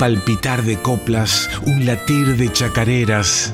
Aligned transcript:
palpitar 0.00 0.62
de 0.62 0.80
coplas, 0.80 1.50
un 1.66 1.84
latir 1.84 2.38
de 2.38 2.50
chacareras. 2.50 3.52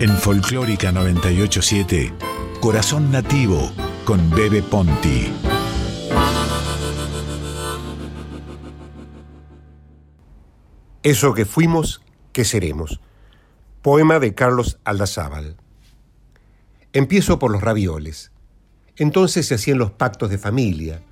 En 0.00 0.10
Folclórica 0.18 0.90
987, 0.90 2.12
Corazón 2.60 3.12
Nativo 3.12 3.70
con 4.04 4.28
Bebe 4.30 4.60
Ponti. 4.60 5.32
Eso 11.04 11.32
que 11.32 11.44
fuimos, 11.44 12.02
que 12.32 12.44
seremos. 12.44 13.00
Poema 13.82 14.18
de 14.18 14.34
Carlos 14.34 14.80
Aldazábal. 14.82 15.54
Empiezo 16.92 17.38
por 17.38 17.52
los 17.52 17.62
ravioles. 17.62 18.32
Entonces 18.96 19.46
se 19.46 19.54
hacían 19.54 19.78
los 19.78 19.92
pactos 19.92 20.28
de 20.28 20.38
familia, 20.38 21.02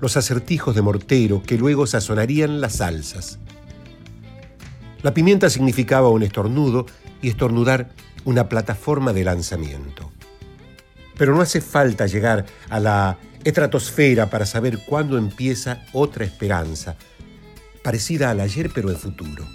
los 0.00 0.16
acertijos 0.16 0.74
de 0.74 0.82
mortero 0.82 1.42
que 1.42 1.58
luego 1.58 1.86
sazonarían 1.86 2.60
las 2.60 2.76
salsas. 2.76 3.38
La 5.02 5.14
pimienta 5.14 5.48
significaba 5.50 6.08
un 6.08 6.22
estornudo 6.22 6.86
y 7.22 7.28
estornudar 7.28 7.90
una 8.24 8.48
plataforma 8.48 9.12
de 9.12 9.24
lanzamiento. 9.24 10.10
Pero 11.16 11.34
no 11.34 11.40
hace 11.40 11.60
falta 11.60 12.06
llegar 12.06 12.46
a 12.68 12.80
la 12.80 13.18
estratosfera 13.44 14.30
para 14.30 14.46
saber 14.46 14.80
cuándo 14.86 15.18
empieza 15.18 15.82
otra 15.92 16.24
esperanza, 16.24 16.96
parecida 17.82 18.30
al 18.30 18.40
ayer 18.40 18.70
pero 18.74 18.90
en 18.90 18.96
futuro. 18.96 19.46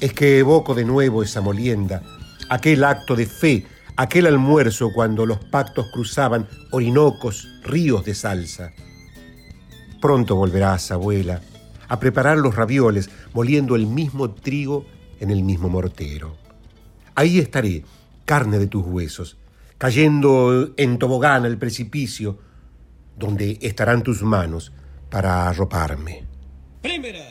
Es 0.00 0.12
que 0.12 0.38
evoco 0.38 0.74
de 0.74 0.84
nuevo 0.84 1.22
esa 1.22 1.40
molienda, 1.40 2.02
aquel 2.48 2.84
acto 2.84 3.16
de 3.16 3.26
fe, 3.26 3.66
aquel 3.96 4.26
almuerzo 4.26 4.92
cuando 4.94 5.26
los 5.26 5.38
pactos 5.46 5.86
cruzaban 5.92 6.48
orinocos, 6.70 7.48
ríos 7.62 8.04
de 8.04 8.14
salsa. 8.14 8.72
Pronto 10.00 10.34
volverás, 10.34 10.90
abuela, 10.90 11.42
a 11.88 12.00
preparar 12.00 12.38
los 12.38 12.54
ravioles 12.56 13.10
moliendo 13.34 13.76
el 13.76 13.86
mismo 13.86 14.30
trigo 14.30 14.86
en 15.20 15.30
el 15.30 15.42
mismo 15.42 15.68
mortero. 15.68 16.36
Ahí 17.14 17.38
estaré, 17.38 17.84
carne 18.24 18.58
de 18.58 18.66
tus 18.66 18.86
huesos, 18.86 19.36
cayendo 19.76 20.72
en 20.76 20.98
tobogán 20.98 21.44
al 21.44 21.58
precipicio, 21.58 22.38
donde 23.16 23.58
estarán 23.60 24.02
tus 24.02 24.22
manos 24.22 24.72
para 25.10 25.48
arroparme. 25.48 26.24
Primera. 26.80 27.29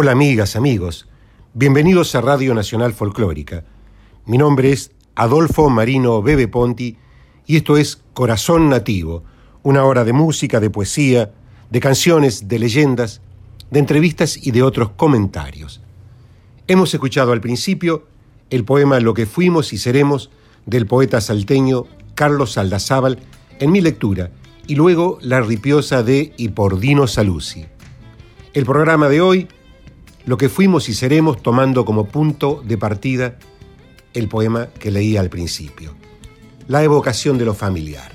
Hola 0.00 0.12
amigas, 0.12 0.54
amigos, 0.54 1.08
bienvenidos 1.54 2.14
a 2.14 2.20
Radio 2.20 2.54
Nacional 2.54 2.92
Folclórica. 2.92 3.64
Mi 4.26 4.38
nombre 4.38 4.70
es 4.70 4.92
Adolfo 5.16 5.70
Marino 5.70 6.22
Bebe 6.22 6.46
Ponti 6.46 6.96
y 7.46 7.56
esto 7.56 7.76
es 7.76 8.00
Corazón 8.14 8.68
Nativo, 8.68 9.24
una 9.64 9.84
hora 9.84 10.04
de 10.04 10.12
música, 10.12 10.60
de 10.60 10.70
poesía, 10.70 11.32
de 11.68 11.80
canciones, 11.80 12.46
de 12.46 12.60
leyendas, 12.60 13.22
de 13.72 13.80
entrevistas 13.80 14.38
y 14.40 14.52
de 14.52 14.62
otros 14.62 14.90
comentarios. 14.90 15.80
Hemos 16.68 16.94
escuchado 16.94 17.32
al 17.32 17.40
principio 17.40 18.06
el 18.50 18.64
poema 18.64 19.00
Lo 19.00 19.14
que 19.14 19.26
fuimos 19.26 19.72
y 19.72 19.78
seremos 19.78 20.30
del 20.64 20.86
poeta 20.86 21.20
salteño 21.20 21.86
Carlos 22.14 22.56
Aldazábal 22.56 23.18
en 23.58 23.72
mi 23.72 23.80
lectura 23.80 24.30
y 24.68 24.76
luego 24.76 25.18
la 25.22 25.40
ripiosa 25.40 26.04
de 26.04 26.34
Y 26.36 26.50
por 26.50 26.78
Dino 26.78 27.08
Saluzzi. 27.08 27.66
El 28.54 28.64
programa 28.64 29.08
de 29.08 29.20
hoy 29.20 29.48
lo 30.28 30.36
que 30.36 30.50
fuimos 30.50 30.90
y 30.90 30.94
seremos 30.94 31.42
tomando 31.42 31.86
como 31.86 32.04
punto 32.04 32.62
de 32.62 32.76
partida 32.76 33.38
el 34.12 34.28
poema 34.28 34.66
que 34.66 34.90
leí 34.90 35.16
al 35.16 35.30
principio, 35.30 35.94
la 36.66 36.84
evocación 36.84 37.38
de 37.38 37.46
lo 37.46 37.54
familiar. 37.54 38.12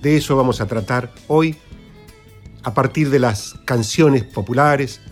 De 0.00 0.16
eso 0.16 0.36
vamos 0.36 0.62
a 0.62 0.66
tratar 0.66 1.12
hoy 1.28 1.54
a 2.62 2.72
partir 2.72 3.10
de 3.10 3.18
las 3.18 3.56
canciones 3.66 4.24
populares, 4.24 5.02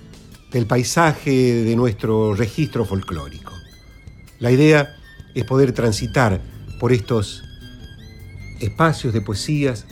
del 0.51 0.65
paisaje 0.65 1.31
de 1.65 1.77
nuestro 1.77 2.33
registro 2.33 2.87
folclórico. 2.87 3.53
La 4.39 4.51
idea 4.51 4.97
es 5.35 5.45
poder 5.45 5.73
transitar 5.73 6.41
por 6.81 6.95
estos 6.95 7.45
espacios 8.59 9.13
de 9.13 9.21
poesías 9.21 9.85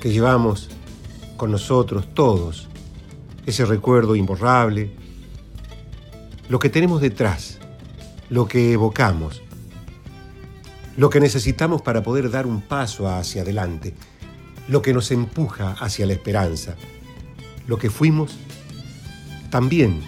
que 0.00 0.12
llevamos 0.12 0.68
con 1.36 1.50
nosotros 1.50 2.14
todos, 2.14 2.68
ese 3.46 3.64
recuerdo 3.64 4.14
imborrable, 4.14 5.07
lo 6.48 6.58
que 6.58 6.70
tenemos 6.70 7.00
detrás, 7.00 7.58
lo 8.30 8.48
que 8.48 8.72
evocamos, 8.72 9.42
lo 10.96 11.10
que 11.10 11.20
necesitamos 11.20 11.82
para 11.82 12.02
poder 12.02 12.30
dar 12.30 12.46
un 12.46 12.62
paso 12.62 13.08
hacia 13.08 13.42
adelante, 13.42 13.94
lo 14.66 14.80
que 14.80 14.94
nos 14.94 15.10
empuja 15.10 15.72
hacia 15.72 16.06
la 16.06 16.14
esperanza, 16.14 16.76
lo 17.66 17.78
que 17.78 17.90
fuimos, 17.90 18.36
también 19.50 20.00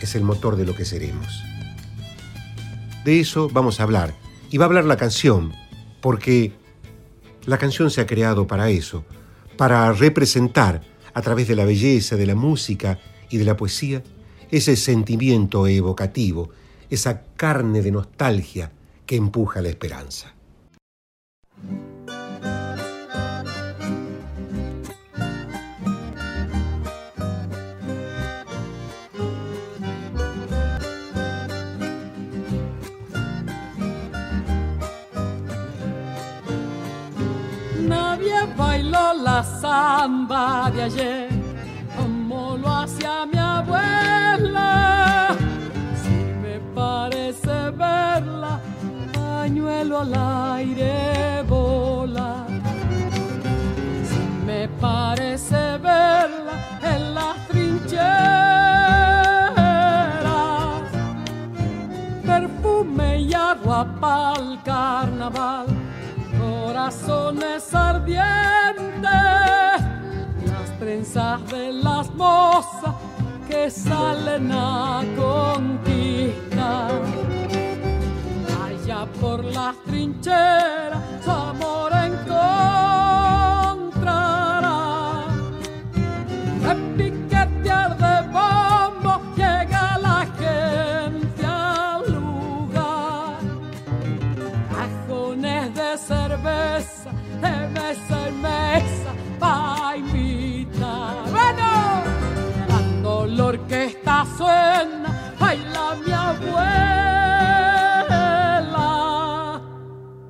es 0.00 0.14
el 0.14 0.22
motor 0.22 0.56
de 0.56 0.64
lo 0.64 0.74
que 0.74 0.84
seremos. 0.84 1.42
De 3.04 3.20
eso 3.20 3.48
vamos 3.50 3.80
a 3.80 3.84
hablar. 3.84 4.14
Y 4.50 4.56
va 4.56 4.64
a 4.64 4.68
hablar 4.68 4.84
la 4.86 4.96
canción, 4.96 5.52
porque 6.00 6.52
la 7.44 7.58
canción 7.58 7.90
se 7.90 8.00
ha 8.00 8.06
creado 8.06 8.46
para 8.46 8.70
eso, 8.70 9.04
para 9.58 9.92
representar 9.92 10.82
a 11.12 11.20
través 11.20 11.48
de 11.48 11.56
la 11.56 11.66
belleza, 11.66 12.16
de 12.16 12.26
la 12.26 12.34
música 12.34 12.98
y 13.28 13.36
de 13.36 13.44
la 13.44 13.56
poesía 13.56 14.02
ese 14.50 14.76
sentimiento 14.76 15.66
evocativo, 15.66 16.50
esa 16.90 17.22
carne 17.36 17.82
de 17.82 17.90
nostalgia 17.90 18.70
que 19.06 19.16
empuja 19.16 19.60
la 19.60 19.68
esperanza. 19.68 20.34
la 39.14 39.42
samba 39.42 40.70
de 40.74 40.82
ayer, 40.82 41.27
abuela. 43.58 45.36
Si 46.02 46.18
me 46.42 46.60
parece 46.74 47.70
verla, 47.70 48.60
pañuelo 49.12 50.00
al 50.00 50.14
aire 50.56 51.42
bola. 51.48 52.46
Si 54.10 54.22
me 54.46 54.68
parece 54.80 55.78
verla 55.78 56.54
en 56.82 57.14
las 57.14 57.36
trincheras, 57.48 58.12
perfume 62.24 63.20
y 63.20 63.34
agua 63.34 63.86
pa'l 64.00 64.58
carnaval 64.64 65.66
corazones 66.38 67.74
ardientes, 67.74 69.10
las 70.52 70.78
trenzas 70.78 71.46
de 71.50 71.72
las 71.72 72.10
mozas 72.14 72.94
que 73.48 73.70
salen 73.70 74.52
a 74.52 75.02
conquistar. 75.16 77.00
Allá 78.64 79.06
por 79.20 79.42
las 79.44 79.74
trincheras, 79.84 81.02
su 81.24 81.30
amor 81.30 81.92
encontrará. 82.10 82.48
Repiquetear 86.62 87.90
de 88.04 88.16
bombo 88.34 89.12
llega 89.36 89.98
la 89.98 90.20
gente 90.40 91.46
al 91.46 92.02
lugar. 92.12 93.40
Cajones 94.74 95.74
de 95.74 95.90
cerveza, 95.96 97.10
de 97.42 97.54
mesa 97.68 98.16
en 98.28 98.34
mesa, 98.42 99.10
pa' 99.40 99.96
orquesta 103.48 104.26
suena, 104.36 105.10
baila 105.40 105.86
mi 106.04 106.12
abuela. 106.12 106.70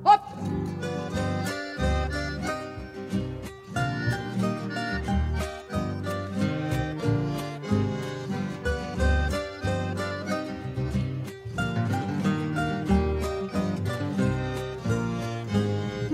¡Hop! 0.03 0.21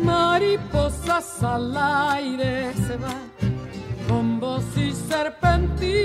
Mariposas 0.04 1.44
al 1.44 1.78
aire 1.78 2.74
se 2.74 2.98
van 2.98 3.30
con 4.08 4.40
voz 4.40 4.66
y 4.76 4.92
serpentina. 4.92 6.05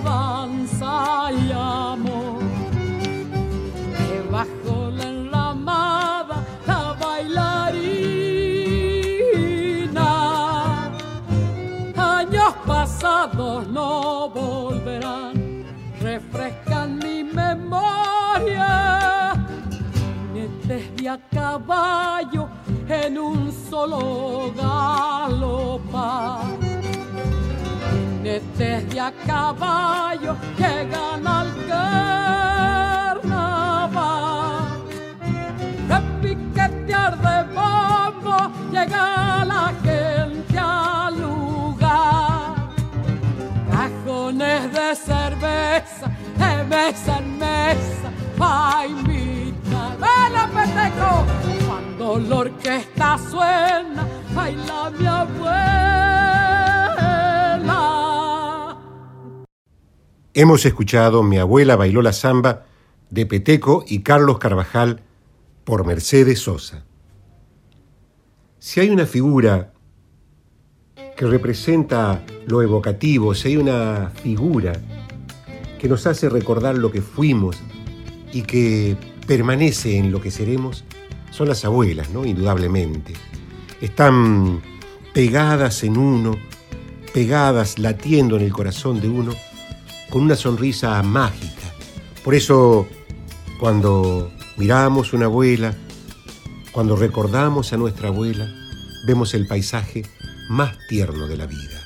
Danza 0.00 1.30
y 1.32 1.52
amor. 1.52 2.38
Debajo 4.10 4.90
la 4.90 5.04
enramada 5.04 6.44
la 6.66 6.94
bailarina. 7.00 7.70
Años 11.96 12.54
pasados 12.66 13.68
no 13.68 14.28
volverán, 14.30 15.64
refrescan 16.00 16.98
mi 16.98 17.24
memoria. 17.24 18.74
Jinetes 20.32 20.96
de 20.96 21.08
a 21.08 21.18
caballo 21.30 22.48
en 22.88 23.18
un 23.18 23.52
solo 23.52 24.52
galopar. 24.56 25.07
Jinetes 28.38 28.88
de 28.90 29.00
a 29.00 29.12
caballo 29.26 30.36
llegan 30.56 31.26
al 31.26 31.48
carnaval. 31.66 33.18
Repiquetear 35.88 37.18
de 37.18 37.42
bombo 37.54 38.52
llega 38.70 39.44
la 39.44 39.72
gente 39.82 40.58
al 40.58 41.20
lugar 41.20 42.54
cajones 43.70 44.72
de 44.72 44.94
cerveza, 44.94 46.06
de 46.36 46.64
mesa 46.64 47.18
en 47.18 47.38
mesa, 47.38 48.10
pa' 48.36 48.86
invitar. 48.86 49.96
¡Vela, 49.98 50.48
peteco! 50.54 51.10
Cuando 51.66 52.18
la 52.20 52.36
orquesta 52.36 53.18
suena, 53.30 54.06
baila 54.34 54.90
mi 54.96 55.06
abuela. 55.06 56.57
Hemos 60.40 60.64
escuchado 60.64 61.24
Mi 61.24 61.36
abuela 61.38 61.74
bailó 61.74 62.00
la 62.00 62.12
samba 62.12 62.64
de 63.10 63.26
Peteco 63.26 63.84
y 63.88 64.02
Carlos 64.02 64.38
Carvajal 64.38 65.00
por 65.64 65.84
Mercedes 65.84 66.38
Sosa. 66.38 66.84
Si 68.60 68.78
hay 68.78 68.90
una 68.90 69.04
figura 69.04 69.72
que 71.16 71.26
representa 71.26 72.24
lo 72.46 72.62
evocativo, 72.62 73.34
si 73.34 73.48
hay 73.48 73.56
una 73.56 74.12
figura 74.14 74.80
que 75.76 75.88
nos 75.88 76.06
hace 76.06 76.28
recordar 76.28 76.78
lo 76.78 76.92
que 76.92 77.02
fuimos 77.02 77.56
y 78.32 78.42
que 78.42 78.96
permanece 79.26 79.98
en 79.98 80.12
lo 80.12 80.20
que 80.20 80.30
seremos, 80.30 80.84
son 81.32 81.48
las 81.48 81.64
abuelas, 81.64 82.10
¿no? 82.10 82.24
Indudablemente. 82.24 83.12
Están 83.80 84.62
pegadas 85.12 85.82
en 85.82 85.96
uno, 85.96 86.38
pegadas, 87.12 87.80
latiendo 87.80 88.36
en 88.36 88.42
el 88.42 88.52
corazón 88.52 89.00
de 89.00 89.08
uno, 89.08 89.34
con 90.10 90.22
una 90.22 90.36
sonrisa 90.36 91.02
mágica. 91.02 91.72
Por 92.24 92.34
eso, 92.34 92.86
cuando 93.60 94.30
miramos 94.56 95.12
una 95.12 95.26
abuela, 95.26 95.74
cuando 96.72 96.96
recordamos 96.96 97.72
a 97.72 97.76
nuestra 97.76 98.08
abuela, 98.08 98.48
vemos 99.06 99.34
el 99.34 99.46
paisaje 99.46 100.02
más 100.48 100.76
tierno 100.88 101.26
de 101.26 101.36
la 101.36 101.46
vida. 101.46 101.82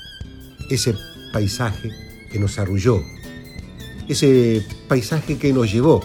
Ese 0.70 0.94
paisaje 1.32 1.90
que 2.30 2.38
nos 2.38 2.58
arrulló, 2.58 3.02
ese 4.08 4.66
paisaje 4.88 5.38
que 5.38 5.52
nos 5.52 5.72
llevó 5.72 6.04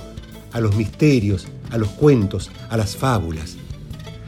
a 0.54 0.60
los 0.60 0.76
misterios, 0.76 1.48
a 1.72 1.78
los 1.78 1.90
cuentos, 1.90 2.52
a 2.70 2.78
las 2.78 2.96
fábulas, 2.96 3.58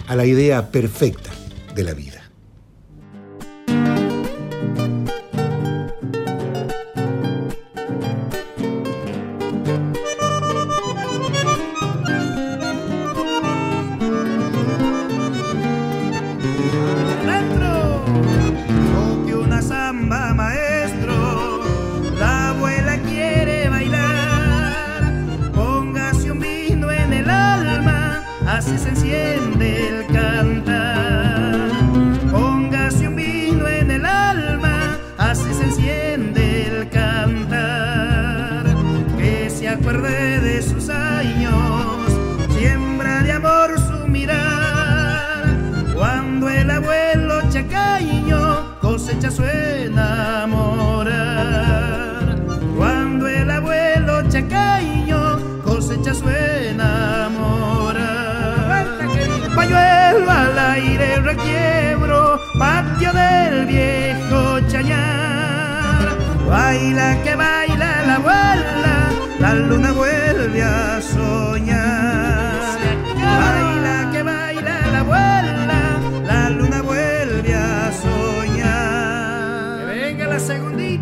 a 0.08 0.16
la 0.16 0.26
idea 0.26 0.72
perfecta 0.72 1.30
de 1.76 1.84
la 1.84 1.94
vida. 1.94 2.19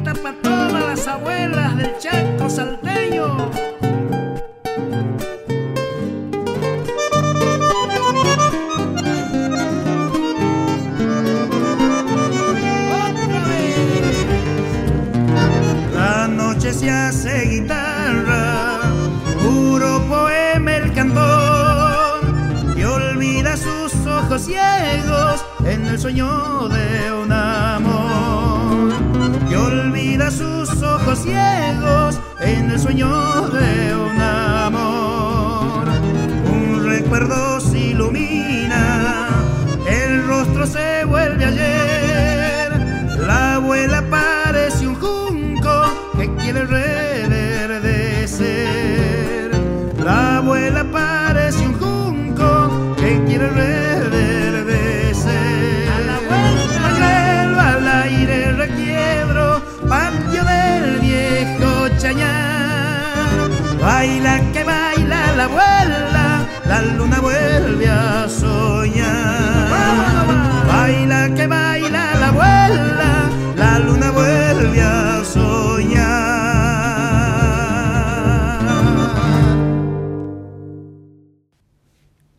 Para 0.04 0.34
todas 0.42 0.72
las 0.72 1.08
abuelas 1.08 1.67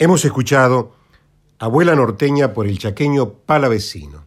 Hemos 0.08 0.24
escuchado 0.24 0.92
Abuela 1.58 1.94
Norteña 1.94 2.54
por 2.54 2.66
el 2.66 2.78
chaqueño 2.78 3.34
Palavecino. 3.44 4.24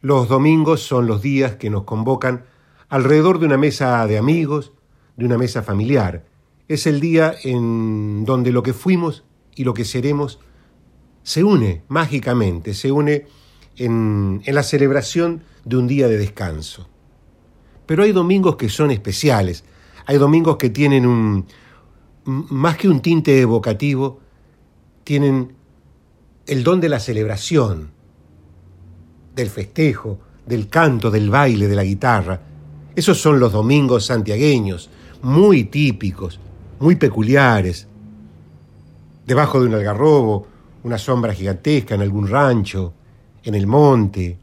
Los 0.00 0.30
domingos 0.30 0.80
son 0.80 1.06
los 1.06 1.20
días 1.20 1.56
que 1.56 1.68
nos 1.68 1.82
convocan 1.82 2.46
alrededor 2.88 3.38
de 3.38 3.44
una 3.44 3.58
mesa 3.58 4.06
de 4.06 4.16
amigos, 4.16 4.72
de 5.18 5.26
una 5.26 5.36
mesa 5.36 5.62
familiar. 5.62 6.24
Es 6.68 6.86
el 6.86 7.00
día 7.00 7.34
en 7.44 8.24
donde 8.24 8.50
lo 8.50 8.62
que 8.62 8.72
fuimos 8.72 9.24
y 9.54 9.64
lo 9.64 9.74
que 9.74 9.84
seremos 9.84 10.40
se 11.22 11.44
une 11.44 11.82
mágicamente, 11.88 12.72
se 12.72 12.90
une 12.90 13.26
en, 13.76 14.40
en 14.42 14.54
la 14.54 14.62
celebración 14.62 15.42
de 15.66 15.76
un 15.76 15.86
día 15.86 16.08
de 16.08 16.16
descanso. 16.16 16.88
Pero 17.84 18.04
hay 18.04 18.12
domingos 18.12 18.56
que 18.56 18.70
son 18.70 18.90
especiales, 18.90 19.64
hay 20.06 20.16
domingos 20.16 20.56
que 20.56 20.70
tienen 20.70 21.04
un, 21.04 21.44
más 22.24 22.78
que 22.78 22.88
un 22.88 23.02
tinte 23.02 23.38
evocativo, 23.38 24.24
tienen 25.06 25.52
el 26.48 26.64
don 26.64 26.80
de 26.80 26.88
la 26.88 26.98
celebración, 26.98 27.92
del 29.36 29.48
festejo, 29.48 30.18
del 30.44 30.68
canto, 30.68 31.12
del 31.12 31.30
baile, 31.30 31.68
de 31.68 31.76
la 31.76 31.84
guitarra. 31.84 32.40
Esos 32.96 33.20
son 33.20 33.38
los 33.38 33.52
domingos 33.52 34.04
santiagueños, 34.04 34.90
muy 35.22 35.62
típicos, 35.62 36.40
muy 36.80 36.96
peculiares. 36.96 37.86
Debajo 39.24 39.60
de 39.60 39.68
un 39.68 39.74
algarrobo, 39.74 40.48
una 40.82 40.98
sombra 40.98 41.32
gigantesca 41.32 41.94
en 41.94 42.00
algún 42.00 42.26
rancho, 42.26 42.92
en 43.44 43.54
el 43.54 43.68
monte, 43.68 44.36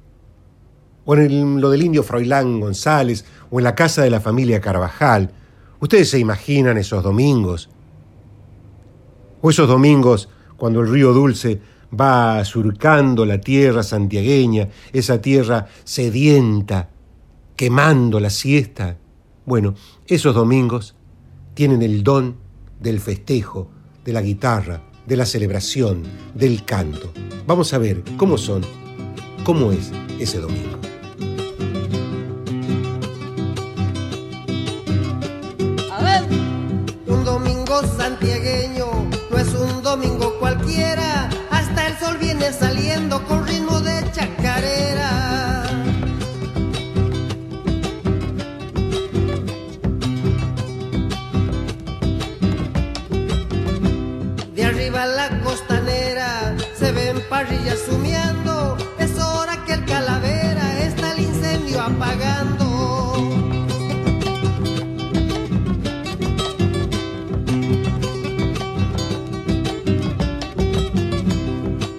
o 1.03 1.13
en 1.17 1.59
lo 1.59 1.71
del 1.71 1.83
indio 1.83 2.03
Froilán 2.03 2.61
González, 2.61 3.25
o 3.51 3.59
en 3.59 3.65
la 3.65 3.75
casa 3.75 4.01
de 4.01 4.11
la 4.11 4.21
familia 4.21 4.61
Carvajal. 4.61 5.29
Ustedes 5.81 6.09
se 6.09 6.19
imaginan 6.19 6.77
esos 6.77 7.03
domingos, 7.03 7.69
o 9.41 9.49
esos 9.49 9.67
domingos 9.67 10.29
cuando 10.63 10.79
el 10.79 10.87
río 10.89 11.11
Dulce 11.11 11.59
va 11.93 12.45
surcando 12.45 13.25
la 13.25 13.41
tierra 13.41 13.83
santiagueña, 13.83 14.69
esa 14.93 15.19
tierra 15.19 15.67
sedienta, 15.83 16.89
quemando 17.57 18.17
la 18.21 18.29
siesta. 18.29 18.95
Bueno, 19.45 19.75
esos 20.07 20.33
domingos 20.33 20.95
tienen 21.53 21.81
el 21.81 22.01
don 22.01 22.37
del 22.79 23.01
festejo, 23.01 23.71
de 24.05 24.13
la 24.13 24.21
guitarra, 24.21 24.81
de 25.05 25.17
la 25.17 25.25
celebración, 25.25 26.03
del 26.33 26.63
canto. 26.63 27.11
Vamos 27.45 27.73
a 27.73 27.77
ver 27.77 28.01
cómo 28.15 28.37
son, 28.37 28.61
cómo 29.43 29.73
es 29.73 29.91
ese 30.17 30.39
domingo. 30.39 30.79
Un 37.07 37.25
domingo 37.25 37.81
santiagueño 37.97 38.52
parrillas 57.33 57.81
humeando, 57.89 58.77
es 58.99 59.17
hora 59.17 59.65
que 59.65 59.73
el 59.73 59.83
calavera 59.85 60.83
está 60.83 61.13
el 61.13 61.21
incendio 61.21 61.81
apagando. 61.81 62.67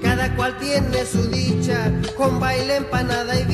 Cada 0.01 0.37
cual 0.37 0.57
tiene 0.59 1.05
su 1.05 1.29
dicha, 1.29 1.91
con 2.17 2.39
baile, 2.39 2.77
empanada 2.77 3.37
y 3.41 3.45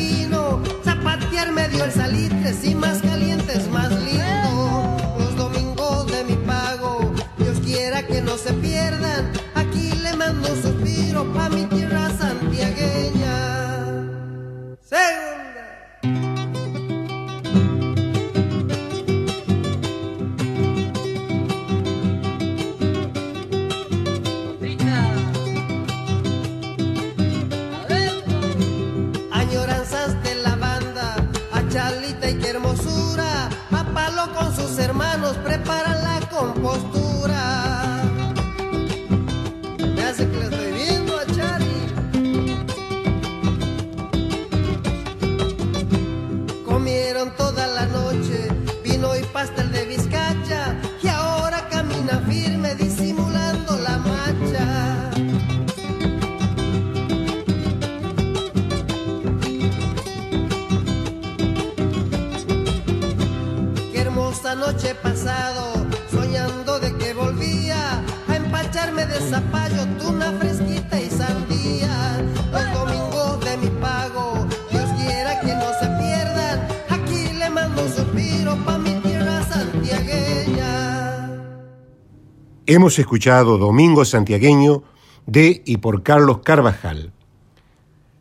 Hemos 82.72 83.00
escuchado 83.00 83.58
Domingo 83.58 84.04
Santiagueño 84.04 84.84
de 85.26 85.60
y 85.66 85.78
por 85.78 86.04
Carlos 86.04 86.38
Carvajal. 86.44 87.12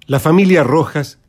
La 0.08 0.20
familia 0.20 0.64
Rojas 0.64 1.20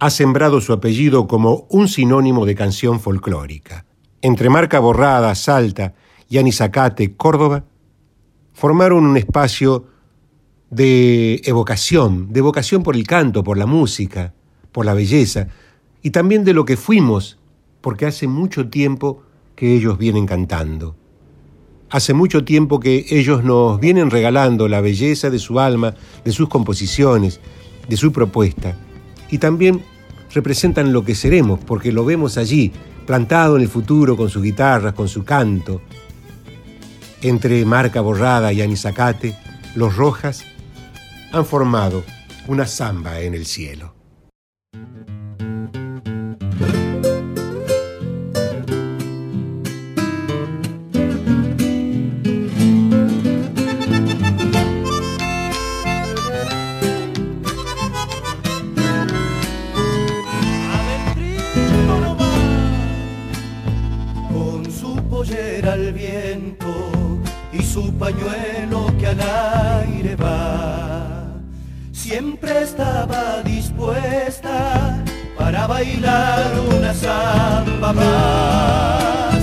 ha 0.00 0.10
sembrado 0.10 0.60
su 0.60 0.72
apellido 0.72 1.28
como 1.28 1.68
un 1.70 1.86
sinónimo 1.86 2.44
de 2.44 2.56
canción 2.56 2.98
folclórica. 2.98 3.86
Entre 4.20 4.50
Marca 4.50 4.80
Borrada, 4.80 5.32
Salta 5.36 5.94
y 6.28 6.38
Anizacate, 6.38 7.14
Córdoba, 7.14 7.66
formaron 8.52 9.06
un 9.06 9.16
espacio 9.16 9.86
de 10.68 11.42
evocación, 11.44 12.32
de 12.32 12.40
evocación 12.40 12.82
por 12.82 12.96
el 12.96 13.06
canto, 13.06 13.44
por 13.44 13.58
la 13.58 13.66
música, 13.66 14.34
por 14.72 14.84
la 14.86 14.94
belleza, 14.94 15.46
y 16.02 16.10
también 16.10 16.42
de 16.42 16.52
lo 16.52 16.64
que 16.64 16.76
fuimos, 16.76 17.38
porque 17.80 18.06
hace 18.06 18.26
mucho 18.26 18.68
tiempo 18.68 19.22
que 19.54 19.72
ellos 19.72 19.98
vienen 19.98 20.26
cantando. 20.26 20.96
Hace 21.88 22.14
mucho 22.14 22.44
tiempo 22.44 22.80
que 22.80 23.06
ellos 23.10 23.44
nos 23.44 23.78
vienen 23.78 24.10
regalando 24.10 24.66
la 24.66 24.80
belleza 24.80 25.30
de 25.30 25.38
su 25.38 25.60
alma, 25.60 25.94
de 26.24 26.32
sus 26.32 26.48
composiciones, 26.48 27.40
de 27.88 27.96
su 27.96 28.12
propuesta. 28.12 28.76
Y 29.30 29.38
también 29.38 29.84
representan 30.34 30.92
lo 30.92 31.04
que 31.04 31.14
seremos, 31.14 31.60
porque 31.64 31.92
lo 31.92 32.04
vemos 32.04 32.38
allí, 32.38 32.72
plantado 33.06 33.56
en 33.56 33.62
el 33.62 33.68
futuro 33.68 34.16
con 34.16 34.28
sus 34.28 34.42
guitarras, 34.42 34.94
con 34.94 35.08
su 35.08 35.24
canto. 35.24 35.80
Entre 37.22 37.64
Marca 37.64 38.00
Borrada 38.00 38.52
y 38.52 38.62
Anisacate, 38.62 39.36
los 39.76 39.96
Rojas 39.96 40.44
han 41.32 41.46
formado 41.46 42.04
una 42.48 42.66
samba 42.66 43.20
en 43.20 43.34
el 43.34 43.46
cielo. 43.46 43.95
Siempre 72.08 72.62
estaba 72.62 73.42
dispuesta 73.42 75.02
para 75.36 75.66
bailar 75.66 76.52
una 76.72 76.94
samba 76.94 77.92
más. 77.92 79.34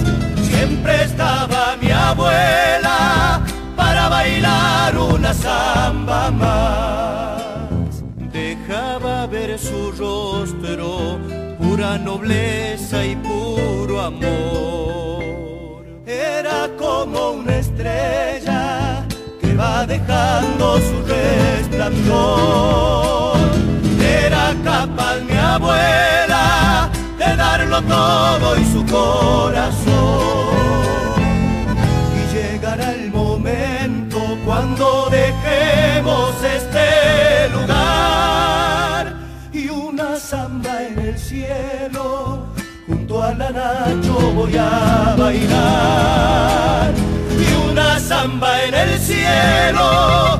Siempre 0.48 1.04
estaba 1.04 1.76
mi 1.82 1.92
abuela 1.92 3.42
para 3.76 4.08
bailar 4.08 4.98
una 4.98 5.34
samba 5.34 6.32
más. 6.32 8.02
Dejaba 8.32 9.28
ver 9.28 9.60
su 9.60 9.92
rostro, 9.92 11.20
pura 11.60 11.98
nobleza 11.98 13.06
y 13.06 13.18
puro 13.18 14.00
amor. 14.00 15.84
Era 16.06 16.70
como 16.78 17.32
una 17.32 17.58
estrella 17.58 19.06
que 19.42 19.54
va 19.54 19.86
dejando 19.86 20.78
su 20.78 21.04
Era 24.00 24.56
capaz 24.64 25.20
mi 25.28 25.36
abuela 25.36 26.90
de 27.18 27.36
darlo 27.36 27.82
todo 27.82 28.58
y 28.58 28.64
su 28.72 28.86
corazón. 28.86 29.84
Y 32.16 32.34
llegará 32.34 32.94
el 32.94 33.12
momento 33.12 34.18
cuando 34.46 35.10
dejemos 35.10 36.32
este 36.42 37.50
lugar 37.50 39.14
y 39.52 39.68
una 39.68 40.16
samba 40.16 40.84
en 40.84 41.00
el 41.00 41.20
cielo. 41.20 42.48
Junto 42.88 43.24
a 43.24 43.34
la 43.34 43.50
Nacho 43.52 44.32
voy 44.34 44.56
a 44.56 45.16
bailar. 45.18 46.94
Y 47.38 47.72
una 47.72 48.00
samba 48.00 48.64
en 48.64 48.74
el 48.74 49.00
cielo 49.00 50.40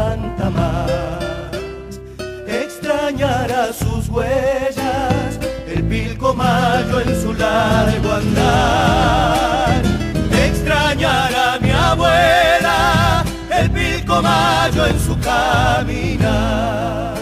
huellas, 4.11 5.39
el 5.67 5.83
pilcomayo 5.85 6.99
en 7.01 7.21
su 7.21 7.33
largo 7.33 8.11
andar. 8.11 9.81
Extrañará 10.31 11.59
mi 11.61 11.71
abuela, 11.71 13.23
el 13.49 13.71
pilcomayo 13.71 14.85
en 14.85 14.99
su 14.99 15.17
caminar. 15.19 17.15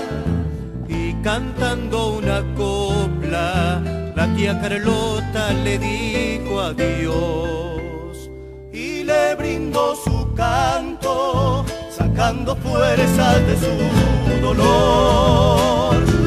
Y 0.88 1.14
cantando 1.24 2.18
una 2.18 2.44
copla, 2.56 3.82
la 4.16 4.28
tía 4.36 4.60
Carlota 4.60 5.54
le 5.64 5.78
dijo 5.78 6.60
adiós 6.60 8.30
y 8.74 9.04
le 9.04 9.36
brindó 9.36 9.96
su 9.96 10.34
canto, 10.34 11.66
sacando 11.96 12.56
fuerzas 12.56 13.48
de 13.48 13.58
su 13.58 14.42
dolor. 14.42 16.19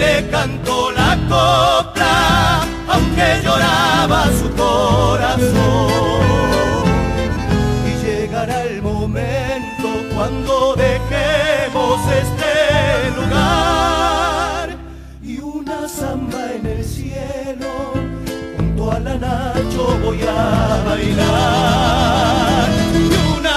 Y 0.00 0.02
le 0.02 0.30
cantó 0.30 0.90
la 0.92 1.14
copla, 1.28 2.60
aunque 2.88 3.42
lloraba 3.44 4.24
su 4.38 4.48
corazón. 4.56 5.50
Y 7.86 7.92
llegará 8.02 8.62
el 8.62 8.80
momento 8.80 9.88
cuando 10.14 10.74
dejemos 10.74 12.00
este 12.22 13.10
lugar 13.14 14.70
y 15.22 15.38
una 15.38 15.86
samba 15.86 16.52
en 16.54 16.64
el 16.64 16.82
cielo 16.82 17.92
junto 18.56 18.92
a 18.92 19.00
la 19.00 19.14
Nacho 19.16 19.98
voy 20.02 20.22
a 20.22 20.82
bailar 20.86 22.40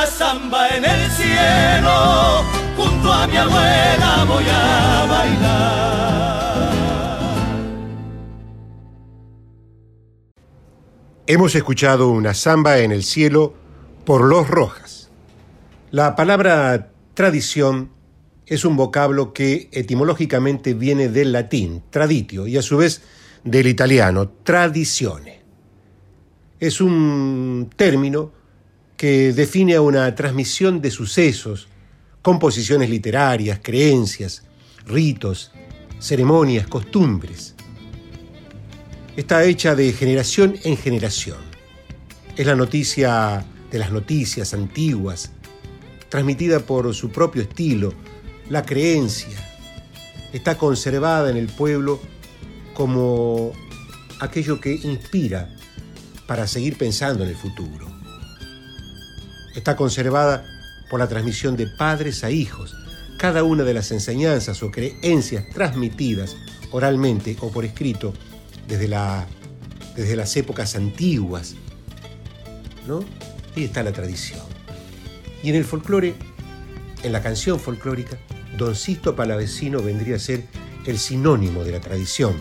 samba 0.05 0.67
en 0.69 0.85
el 0.85 1.11
cielo, 1.11 2.43
a 3.11 3.27
mi 3.27 3.37
abuela 3.37 4.25
voy 4.27 4.45
a 4.49 5.05
bailar. 5.09 5.93
Hemos 11.25 11.55
escuchado 11.55 12.09
una 12.09 12.33
samba 12.33 12.79
en 12.79 12.91
el 12.91 13.03
cielo 13.03 13.53
por 14.05 14.23
Los 14.25 14.47
Rojas. 14.47 15.09
La 15.91 16.15
palabra 16.15 16.91
tradición 17.13 17.91
es 18.45 18.65
un 18.65 18.75
vocablo 18.75 19.33
que 19.33 19.69
etimológicamente 19.71 20.73
viene 20.73 21.07
del 21.07 21.31
latín, 21.31 21.83
traditio, 21.89 22.45
y 22.47 22.57
a 22.57 22.61
su 22.61 22.77
vez 22.77 23.01
del 23.43 23.67
italiano, 23.67 24.29
tradizione. 24.43 25.41
Es 26.59 26.81
un 26.81 27.69
término 27.75 28.31
que 28.97 29.33
define 29.33 29.75
a 29.75 29.81
una 29.81 30.13
transmisión 30.15 30.81
de 30.81 30.91
sucesos, 30.91 31.67
composiciones 32.23 32.89
literarias, 32.89 33.59
creencias, 33.61 34.41
ritos, 34.87 35.51
ceremonias, 35.99 36.65
costumbres. 36.65 37.53
Está 39.15 39.43
hecha 39.43 39.75
de 39.75 39.93
generación 39.93 40.55
en 40.63 40.75
generación. 40.75 41.37
Es 42.35 42.47
la 42.47 42.55
noticia 42.55 43.45
de 43.69 43.77
las 43.77 43.91
noticias 43.91 44.55
antiguas, 44.55 45.29
transmitida 46.09 46.59
por 46.59 46.91
su 46.95 47.11
propio 47.11 47.43
estilo, 47.43 47.93
la 48.49 48.63
creencia. 48.63 49.37
Está 50.33 50.57
conservada 50.57 51.29
en 51.29 51.37
el 51.37 51.45
pueblo 51.45 52.01
como 52.73 53.51
aquello 54.19 54.59
que 54.59 54.73
inspira 54.73 55.55
para 56.25 56.47
seguir 56.47 56.75
pensando 56.75 57.23
en 57.23 57.29
el 57.29 57.35
futuro 57.35 57.93
está 59.55 59.75
conservada 59.75 60.45
por 60.93 60.99
la 60.99 61.07
transmisión 61.07 61.57
de 61.57 61.65
padres 61.65 62.23
a 62.23 62.29
hijos. 62.29 62.75
Cada 63.17 63.43
una 63.43 63.63
de 63.63 63.73
las 63.73 63.89
enseñanzas 63.89 64.61
o 64.61 64.69
creencias 64.69 65.49
transmitidas 65.49 66.37
oralmente 66.69 67.35
o 67.39 67.49
por 67.49 67.65
escrito 67.65 68.13
desde, 68.67 68.87
la, 68.87 69.25
desde 69.95 70.15
las 70.15 70.37
épocas 70.37 70.75
antiguas. 70.75 71.55
¿no? 72.87 73.03
Ahí 73.55 73.63
está 73.63 73.81
la 73.81 73.91
tradición. 73.91 74.41
Y 75.41 75.49
en 75.49 75.55
el 75.55 75.65
folclore 75.65 76.13
En 77.01 77.11
la 77.11 77.23
canción 77.23 77.59
folclórica, 77.59 78.19
Don 78.55 78.75
Sisto 78.75 79.15
Palavecino 79.15 79.81
vendría 79.81 80.17
a 80.17 80.19
ser 80.19 80.45
el 80.85 80.99
sinónimo 80.99 81.63
de 81.63 81.71
la 81.71 81.81
tradición, 81.81 82.35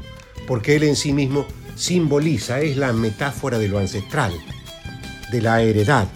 porque 0.46 0.76
él 0.76 0.82
en 0.82 0.96
sí 0.96 1.14
mismo 1.14 1.46
simboliza, 1.74 2.60
es 2.60 2.76
la 2.76 2.92
metáfora 2.92 3.58
de 3.58 3.68
lo 3.68 3.78
ancestral, 3.78 4.34
de 5.30 5.40
la 5.40 5.62
heredad, 5.62 6.06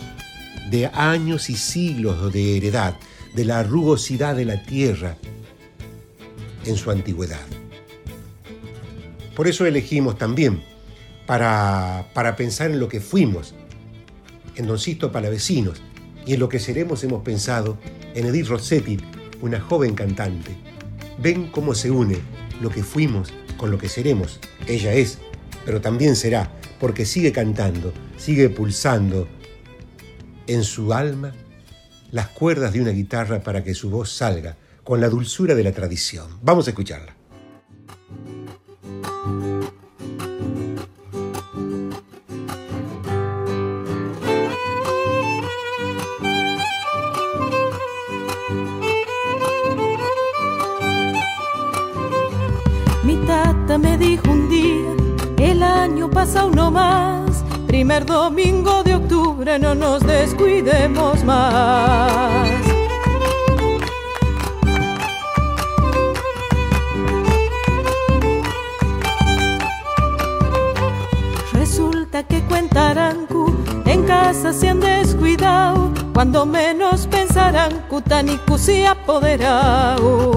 de 0.71 0.87
años 0.87 1.51
y 1.51 1.57
siglos 1.57 2.33
de 2.33 2.57
heredad, 2.57 2.97
de 3.35 3.45
la 3.45 3.63
rugosidad 3.63 4.35
de 4.35 4.45
la 4.45 4.63
tierra 4.63 5.17
en 6.65 6.77
su 6.77 6.91
antigüedad. 6.91 7.47
Por 9.35 9.49
eso 9.49 9.67
elegimos 9.67 10.17
también, 10.17 10.63
para, 11.27 12.07
para 12.15 12.37
pensar 12.37 12.71
en 12.71 12.81
lo 12.81 12.89
que 12.89 13.01
fuimos, 13.01 13.55
en 14.57 14.67
Don 14.67 14.79
Sisto 14.79 15.13
Palavecinos, 15.13 15.83
y 16.25 16.35
en 16.35 16.41
lo 16.41 16.49
que 16.49 16.59
seremos 16.59 17.05
hemos 17.05 17.23
pensado 17.23 17.79
en 18.15 18.27
Edith 18.27 18.49
Rossetti, 18.49 18.97
una 19.43 19.61
joven 19.61 19.95
cantante. 19.95 20.57
Ven 21.19 21.49
cómo 21.51 21.75
se 21.75 21.91
une 21.91 22.19
lo 22.61 22.71
que 22.71 22.83
fuimos 22.83 23.33
con 23.57 23.71
lo 23.71 23.79
que 23.79 23.89
seremos. 23.89 24.41
Ella 24.67 24.93
es, 24.95 25.19
pero 25.65 25.81
también 25.81 26.17
será, 26.17 26.51
porque 26.81 27.05
sigue 27.05 27.33
cantando, 27.33 27.93
sigue 28.17 28.49
pulsando 28.49 29.29
en 30.47 30.65
su 30.65 30.93
alma 30.93 31.33
las 32.11 32.29
cuerdas 32.29 32.73
de 32.73 32.81
una 32.81 32.91
guitarra 32.91 33.41
para 33.41 33.63
que 33.65 33.75
su 33.75 33.91
voz 33.91 34.11
salga 34.13 34.57
con 34.85 35.01
la 35.01 35.09
dulzura 35.09 35.55
de 35.55 35.65
la 35.65 35.73
tradición. 35.73 36.27
Vamos 36.43 36.67
a 36.67 36.71
escucharla. 36.71 37.15
Mi 53.05 53.17
tata 53.27 53.79
me 53.79 53.99
dijo 53.99 54.31
un 54.31 54.49
día, 54.49 55.51
el 55.51 55.63
año 55.63 56.11
pasa 56.11 56.47
uno 56.47 56.71
más, 56.71 57.45
primer 57.67 58.07
domingo 58.07 58.83
de 58.83 58.96
octubre 59.37 59.59
no 59.59 59.75
nos 59.75 60.01
descuidemos 60.01 61.23
más. 61.25 62.49
Resulta 71.53 72.23
que 72.23 72.41
cuentarán 72.45 73.27
en 73.85 74.05
casa 74.05 74.55
se 74.55 74.71
han 74.71 74.81
descuidado, 74.81 75.93
cuando 76.15 76.47
menos 76.47 77.07
pensarán 77.07 77.85
Cutanicu 77.91 78.57
se 78.57 78.87
apoderado. 78.87 80.36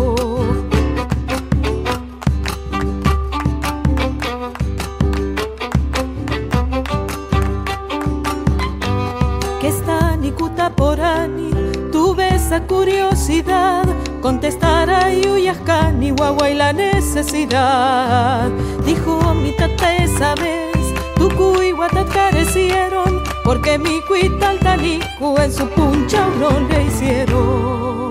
Guagua 16.19 16.49
y 16.49 16.53
la 16.53 16.73
necesidad. 16.73 18.49
Dijo 18.85 19.33
mi 19.35 19.55
tata 19.55 19.95
esa 19.95 20.35
vez, 20.35 20.75
Tucu 21.15 21.61
y 21.61 21.71
Guatat 21.71 22.09
carecieron, 22.09 23.23
porque 23.45 23.77
mi 23.77 24.01
cuita 24.01 24.49
al 24.49 24.59
tanicu 24.59 25.37
en 25.37 25.53
su 25.53 25.65
puncha 25.69 26.27
no 26.37 26.59
le 26.67 26.87
hicieron. 26.87 28.08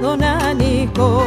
Donanico. 0.00 1.22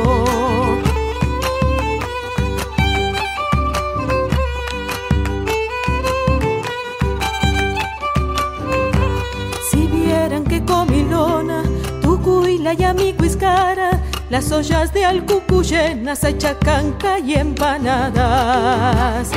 Si 9.70 9.88
vieran 9.88 10.44
que 10.44 10.64
comilona, 10.66 11.64
tucu 12.02 12.46
y 12.48 12.58
la 12.58 12.74
yamico 12.74 13.26
iscara, 13.26 14.02
las 14.30 14.52
ollas 14.52 14.92
de 14.94 15.06
alcucu 15.06 15.64
llenas 15.64 16.22
chacanca 16.38 17.20
y 17.20 17.36
empanadas. 17.36 19.32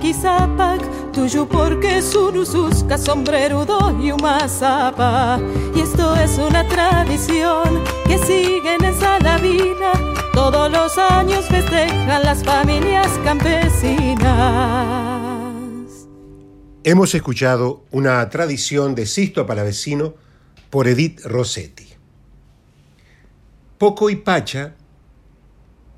Kisapak, 0.00 1.12
tuyo 1.12 1.46
porque 1.46 2.00
surususca, 2.00 2.96
sombrerudo 2.96 3.96
y 4.00 4.12
umazapa. 4.12 5.40
Y 5.74 5.80
esto 5.80 6.14
es 6.16 6.38
una 6.38 6.66
tradición 6.66 7.82
que 8.06 8.18
siguen 8.18 8.84
en 8.84 8.94
Salavina, 8.94 9.92
todos 10.32 10.70
los 10.70 10.96
años 10.98 11.46
festejan 11.46 12.22
las 12.22 12.42
familias 12.42 13.08
campesinas. 13.24 14.24
Hemos 16.82 17.14
escuchado 17.14 17.84
una 17.90 18.28
tradición 18.28 18.94
de 18.94 19.06
Sisto 19.06 19.46
Palavecino 19.46 20.14
por 20.70 20.86
Edith 20.86 21.20
Rossetti. 21.24 21.88
Poco 23.78 24.10
y 24.10 24.16
pacha 24.16 24.74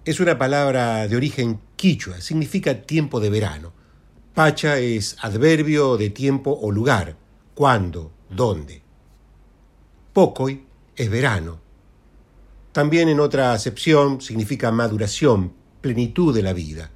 es 0.07 0.21
una 0.21 0.39
palabra 0.39 1.09
de 1.09 1.17
origen 1.17 1.59
quichua, 1.75 2.21
significa 2.21 2.83
tiempo 2.83 3.19
de 3.19 3.29
verano. 3.29 3.73
Pacha 4.35 4.79
es 4.79 5.17
adverbio 5.21 5.97
de 5.97 6.11
tiempo 6.11 6.57
o 6.63 6.71
lugar, 6.71 7.17
cuándo, 7.57 8.13
dónde. 8.31 8.83
Pocoy 10.13 10.65
es 10.95 11.11
verano. 11.11 11.61
También 12.71 13.09
en 13.09 13.19
otra 13.19 13.53
acepción 13.53 14.21
significa 14.21 14.71
maduración, 14.71 15.53
plenitud 15.81 16.33
de 16.33 16.43
la 16.43 16.53
vida. 16.53 16.93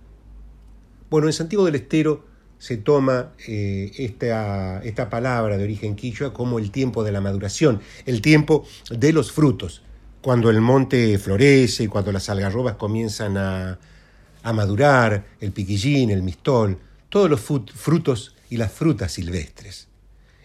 Bueno, 1.10 1.26
en 1.26 1.32
Santiago 1.32 1.64
del 1.64 1.74
Estero 1.74 2.24
se 2.58 2.76
toma 2.76 3.32
eh, 3.48 3.90
esta, 3.98 4.84
esta 4.84 5.10
palabra 5.10 5.58
de 5.58 5.64
origen 5.64 5.96
quichua 5.96 6.32
como 6.32 6.60
el 6.60 6.70
tiempo 6.70 7.02
de 7.02 7.10
la 7.10 7.20
maduración, 7.20 7.80
el 8.06 8.22
tiempo 8.22 8.64
de 8.88 9.12
los 9.12 9.32
frutos, 9.32 9.82
cuando 10.22 10.50
el 10.50 10.60
monte 10.60 11.18
florece, 11.18 11.88
cuando 11.88 12.12
las 12.12 12.28
algarrobas 12.28 12.76
comienzan 12.76 13.36
a, 13.36 13.78
a 14.42 14.52
madurar, 14.52 15.26
el 15.40 15.52
piquillín, 15.52 16.10
el 16.10 16.22
mistol, 16.22 16.78
todos 17.08 17.30
los 17.30 17.40
frutos 17.40 18.34
y 18.50 18.56
las 18.56 18.72
frutas 18.72 19.12
silvestres. 19.12 19.88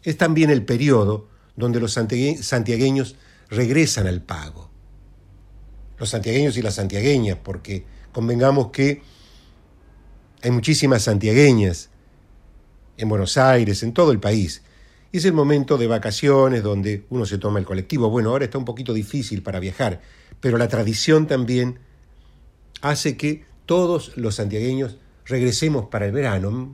Es 0.03 0.17
también 0.17 0.49
el 0.49 0.63
periodo 0.63 1.27
donde 1.55 1.79
los 1.79 1.97
santiague- 1.97 2.41
santiagueños 2.41 3.15
regresan 3.49 4.07
al 4.07 4.21
pago. 4.21 4.69
Los 5.97 6.09
santiagueños 6.09 6.57
y 6.57 6.61
las 6.61 6.75
santiagueñas, 6.75 7.37
porque 7.43 7.85
convengamos 8.11 8.71
que 8.71 9.01
hay 10.41 10.51
muchísimas 10.51 11.03
santiagueñas 11.03 11.89
en 12.97 13.09
Buenos 13.09 13.37
Aires, 13.37 13.83
en 13.83 13.93
todo 13.93 14.11
el 14.11 14.19
país. 14.19 14.61
Y 15.15 15.19
es 15.19 15.23
el 15.23 15.31
momento 15.31 15.77
de 15.77 15.87
vacaciones 15.87 16.61
donde 16.61 17.05
uno 17.09 17.25
se 17.25 17.37
toma 17.37 17.57
el 17.59 17.63
colectivo. 17.63 18.09
Bueno, 18.09 18.31
ahora 18.31 18.43
está 18.43 18.57
un 18.57 18.65
poquito 18.65 18.93
difícil 18.93 19.43
para 19.43 19.61
viajar, 19.61 20.01
pero 20.41 20.57
la 20.57 20.67
tradición 20.67 21.25
también 21.25 21.79
hace 22.81 23.15
que 23.15 23.45
todos 23.65 24.17
los 24.17 24.35
santiagueños 24.35 24.97
regresemos 25.23 25.85
para 25.85 26.05
el 26.05 26.11
verano, 26.11 26.73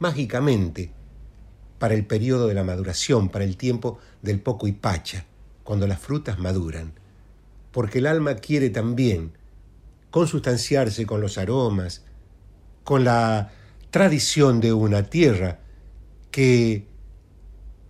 mágicamente, 0.00 0.90
para 1.78 1.94
el 1.94 2.04
periodo 2.04 2.48
de 2.48 2.54
la 2.54 2.64
maduración, 2.64 3.28
para 3.28 3.44
el 3.44 3.56
tiempo 3.56 4.00
del 4.22 4.40
poco 4.40 4.66
y 4.66 4.72
pacha, 4.72 5.26
cuando 5.62 5.86
las 5.86 6.00
frutas 6.00 6.36
maduran. 6.40 6.94
Porque 7.70 7.98
el 8.00 8.08
alma 8.08 8.34
quiere 8.34 8.70
también 8.70 9.34
consustanciarse 10.10 11.06
con 11.06 11.20
los 11.20 11.38
aromas, 11.38 12.02
con 12.82 13.04
la 13.04 13.52
tradición 13.92 14.58
de 14.60 14.72
una 14.72 15.04
tierra 15.04 15.60
que 16.32 16.87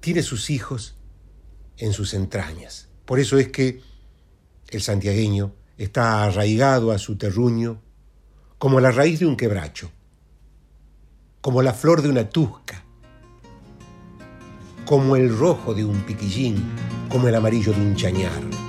tiene 0.01 0.23
sus 0.23 0.51
hijos 0.51 0.97
en 1.77 1.93
sus 1.93 2.15
entrañas. 2.15 2.89
Por 3.05 3.19
eso 3.19 3.39
es 3.39 3.49
que 3.49 3.81
el 4.71 4.83
santiagueño 4.83 5.55
está 5.77 6.25
arraigado 6.25 6.93
a 6.93 6.99
su 6.99 7.17
terruño 7.17 7.81
como 8.59 8.81
la 8.81 8.91
raíz 8.91 9.21
de 9.21 9.27
un 9.27 9.37
quebracho, 9.37 9.91
como 11.41 11.63
la 11.63 11.73
flor 11.73 12.03
de 12.03 12.09
una 12.09 12.29
tusca. 12.29 12.85
como 14.85 15.17
el 15.17 15.37
rojo 15.37 15.75
de 15.75 15.85
un 15.85 16.01
piquillín, 16.07 16.65
como 17.11 17.29
el 17.29 17.35
amarillo 17.35 17.75
de 17.75 17.81
un 17.83 17.95
chañar. 17.95 18.68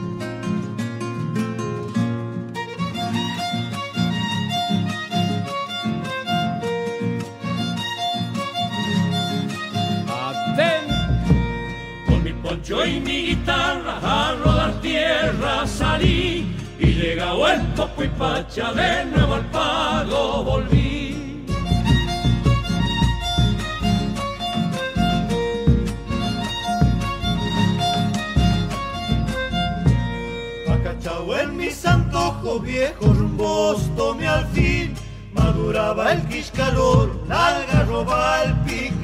Llegado 17.50 17.54
el 17.54 17.62
poco 17.74 18.04
y 18.04 18.08
pacha 18.10 18.74
de 18.74 19.06
nuevo 19.06 19.34
al 19.36 19.46
pago 19.46 20.44
volví. 20.44 21.46
Acachado 30.70 31.40
en 31.40 31.58
mis 31.58 31.86
antojos 31.86 32.62
viejos 32.62 33.18
rumbos 33.18 33.96
tomé 33.96 34.28
al 34.28 34.46
fin 34.48 34.96
Maduraba 35.34 36.14
el 36.14 36.22
quiscalor, 36.28 37.24
la 37.28 37.64
garroba 37.72 38.44
el 38.44 38.54
piquillín 38.62 38.99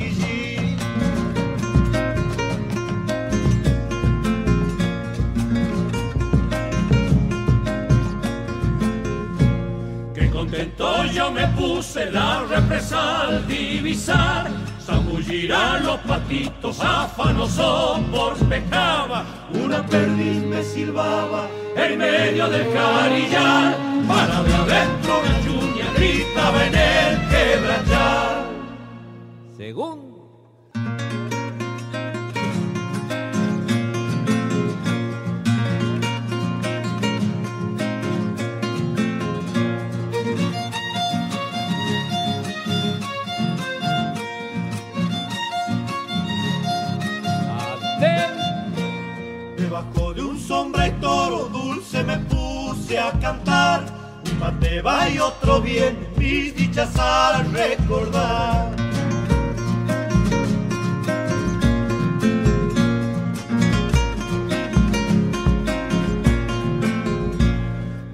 contento 10.45 11.05
yo 11.05 11.31
me 11.31 11.47
puse 11.47 12.11
la 12.11 12.43
represa 12.43 13.21
al 13.21 13.47
divisar, 13.47 14.47
zambullir 14.79 15.51
a 15.51 15.79
los 15.79 15.97
patitos 16.01 16.79
afanoso 16.79 17.99
por 18.11 18.35
pecaba, 18.47 19.25
Una 19.53 19.83
perdiz 19.85 20.43
me 20.43 20.63
silbaba 20.63 21.47
en 21.75 21.97
medio 21.97 22.47
del 22.49 22.71
carillar, 22.71 23.75
para 24.07 24.43
de 24.43 24.53
adentro 24.53 25.19
una 25.19 25.43
chuña 25.43 25.93
gritaba 25.95 26.65
en 26.65 26.75
el 26.75 27.29
quebrachar. 27.29 28.45
Según 29.57 30.04
puse 52.85 52.99
a 52.99 53.11
cantar 53.19 53.83
Un 54.31 54.39
mate 54.39 54.81
va 54.81 55.09
y 55.09 55.17
otro 55.19 55.61
bien, 55.61 56.07
mis 56.17 56.55
dichas 56.55 56.95
al 56.97 57.51
recordar 57.51 58.75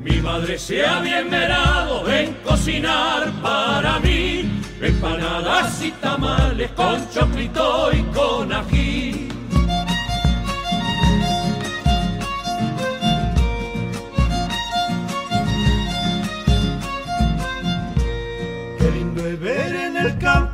Mi 0.03 0.21
madre 0.21 0.57
se 0.57 0.85
había 0.85 1.19
enmerado 1.19 2.09
en 2.09 2.33
cocinar 2.45 3.29
para 3.41 3.99
mí 3.99 4.49
empanadas 4.81 5.83
y 5.83 5.91
tamales 5.91 6.71
con 6.71 7.09
choclito 7.11 7.91
y 7.93 8.01
con 8.15 8.51
ají. 8.51 9.30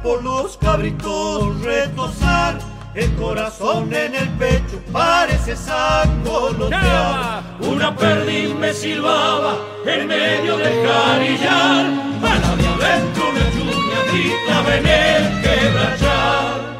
Campo 0.08 0.22
los 0.22 0.58
cabritos 0.58 1.62
retosar 1.62 2.60
El 2.96 3.13
corazón 3.15 3.93
en 3.93 4.15
el 4.15 4.30
pecho 4.32 4.82
parece 4.91 5.56
sangolotear 5.56 7.43
Una 7.62 7.96
perdiz 7.96 8.56
me 8.56 8.74
silbaba 8.74 9.58
en 9.86 10.08
medio 10.08 10.58
del 10.58 10.86
carillar, 10.86 11.86
a 11.86 12.39
la 12.39 12.56
de 12.56 12.67
adentro 12.67 13.30
una 13.30 13.52
chuña 13.52 14.00
gritaba 14.12 14.76
en 14.76 15.41
quebrachar. 15.41 16.78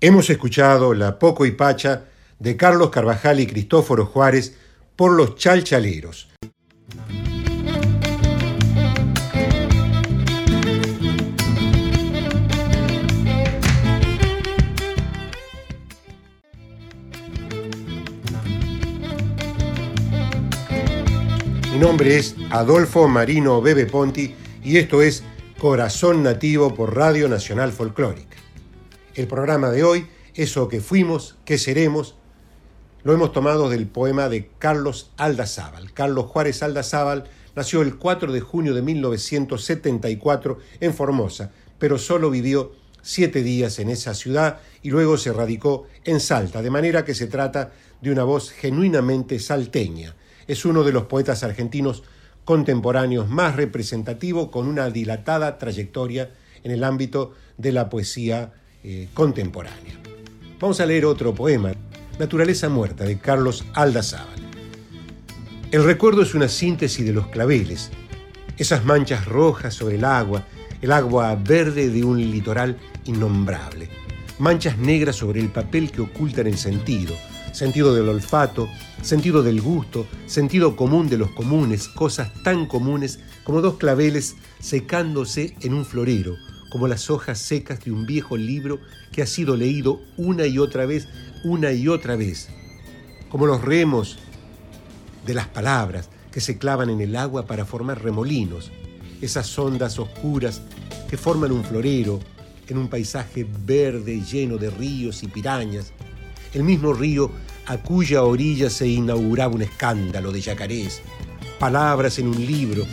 Hemos 0.00 0.30
escuchado 0.30 0.94
La 0.94 1.18
Poco 1.18 1.44
y 1.46 1.52
Pacha 1.52 2.04
de 2.38 2.56
Carlos 2.56 2.90
Carvajal 2.90 3.40
y 3.40 3.46
Cristóforo 3.46 4.06
Juárez 4.06 4.56
por 4.96 5.12
los 5.12 5.34
Chalchaleros. 5.36 6.28
Mi 21.74 21.80
nombre 21.80 22.16
es 22.16 22.36
Adolfo 22.50 23.08
Marino 23.08 23.60
Bebe 23.60 23.86
Ponti 23.86 24.32
y 24.62 24.76
esto 24.76 25.02
es 25.02 25.24
Corazón 25.58 26.22
Nativo 26.22 26.72
por 26.72 26.94
Radio 26.94 27.28
Nacional 27.28 27.72
Folclórica. 27.72 28.36
El 29.16 29.26
programa 29.26 29.70
de 29.70 29.82
hoy, 29.82 30.06
Eso 30.36 30.68
que 30.68 30.80
fuimos, 30.80 31.34
que 31.44 31.58
seremos, 31.58 32.14
lo 33.02 33.12
hemos 33.12 33.32
tomado 33.32 33.70
del 33.70 33.88
poema 33.88 34.28
de 34.28 34.50
Carlos 34.60 35.10
Aldazábal. 35.16 35.92
Carlos 35.92 36.26
Juárez 36.26 36.62
Aldazábal 36.62 37.24
nació 37.56 37.82
el 37.82 37.96
4 37.96 38.32
de 38.32 38.40
junio 38.40 38.72
de 38.72 38.82
1974 38.82 40.58
en 40.78 40.94
Formosa, 40.94 41.50
pero 41.80 41.98
solo 41.98 42.30
vivió 42.30 42.70
siete 43.02 43.42
días 43.42 43.80
en 43.80 43.90
esa 43.90 44.14
ciudad 44.14 44.60
y 44.80 44.90
luego 44.90 45.18
se 45.18 45.32
radicó 45.32 45.88
en 46.04 46.20
Salta, 46.20 46.62
de 46.62 46.70
manera 46.70 47.04
que 47.04 47.16
se 47.16 47.26
trata 47.26 47.72
de 48.00 48.12
una 48.12 48.22
voz 48.22 48.52
genuinamente 48.52 49.40
salteña. 49.40 50.14
Es 50.46 50.64
uno 50.64 50.82
de 50.84 50.92
los 50.92 51.04
poetas 51.04 51.42
argentinos 51.42 52.02
contemporáneos 52.44 53.28
más 53.28 53.56
representativo 53.56 54.50
con 54.50 54.66
una 54.66 54.90
dilatada 54.90 55.58
trayectoria 55.58 56.30
en 56.62 56.70
el 56.70 56.84
ámbito 56.84 57.32
de 57.56 57.72
la 57.72 57.88
poesía 57.88 58.52
eh, 58.82 59.08
contemporánea. 59.14 59.94
Vamos 60.60 60.80
a 60.80 60.86
leer 60.86 61.04
otro 61.06 61.34
poema, 61.34 61.72
Naturaleza 62.18 62.68
Muerta, 62.68 63.04
de 63.04 63.18
Carlos 63.18 63.64
Aldazábal. 63.74 64.44
El 65.70 65.84
recuerdo 65.84 66.22
es 66.22 66.34
una 66.34 66.48
síntesis 66.48 67.04
de 67.04 67.12
los 67.12 67.26
claveles, 67.28 67.90
esas 68.58 68.84
manchas 68.84 69.24
rojas 69.24 69.74
sobre 69.74 69.96
el 69.96 70.04
agua, 70.04 70.46
el 70.80 70.92
agua 70.92 71.34
verde 71.34 71.90
de 71.90 72.04
un 72.04 72.18
litoral 72.18 72.76
innombrable, 73.06 73.88
manchas 74.38 74.78
negras 74.78 75.16
sobre 75.16 75.40
el 75.40 75.48
papel 75.48 75.90
que 75.90 76.02
ocultan 76.02 76.46
el 76.46 76.58
sentido, 76.58 77.14
sentido 77.52 77.94
del 77.94 78.08
olfato, 78.08 78.68
sentido 79.04 79.42
del 79.42 79.60
gusto, 79.60 80.06
sentido 80.26 80.76
común 80.76 81.10
de 81.10 81.18
los 81.18 81.30
comunes, 81.30 81.88
cosas 81.88 82.32
tan 82.42 82.64
comunes 82.64 83.20
como 83.44 83.60
dos 83.60 83.74
claveles 83.74 84.36
secándose 84.60 85.54
en 85.60 85.74
un 85.74 85.84
florero, 85.84 86.36
como 86.70 86.88
las 86.88 87.10
hojas 87.10 87.38
secas 87.38 87.84
de 87.84 87.92
un 87.92 88.06
viejo 88.06 88.38
libro 88.38 88.80
que 89.12 89.20
ha 89.20 89.26
sido 89.26 89.56
leído 89.56 90.00
una 90.16 90.46
y 90.46 90.58
otra 90.58 90.86
vez, 90.86 91.06
una 91.44 91.72
y 91.72 91.86
otra 91.86 92.16
vez, 92.16 92.48
como 93.28 93.44
los 93.44 93.60
remos 93.60 94.18
de 95.26 95.34
las 95.34 95.48
palabras 95.48 96.08
que 96.32 96.40
se 96.40 96.56
clavan 96.56 96.88
en 96.88 97.02
el 97.02 97.14
agua 97.14 97.46
para 97.46 97.66
formar 97.66 98.02
remolinos, 98.02 98.72
esas 99.20 99.56
ondas 99.58 99.98
oscuras 99.98 100.62
que 101.10 101.18
forman 101.18 101.52
un 101.52 101.62
florero 101.62 102.20
en 102.68 102.78
un 102.78 102.88
paisaje 102.88 103.46
verde 103.66 104.22
lleno 104.22 104.56
de 104.56 104.70
ríos 104.70 105.22
y 105.22 105.28
pirañas, 105.28 105.92
el 106.54 106.62
mismo 106.62 106.94
río 106.94 107.30
a 107.66 107.78
cuya 107.78 108.22
orilla 108.22 108.70
se 108.70 108.86
inauguraba 108.86 109.54
un 109.54 109.62
escándalo 109.62 110.32
de 110.32 110.40
yacarés, 110.40 111.02
palabras 111.58 112.18
en 112.18 112.28
un 112.28 112.46
libro, 112.46 112.84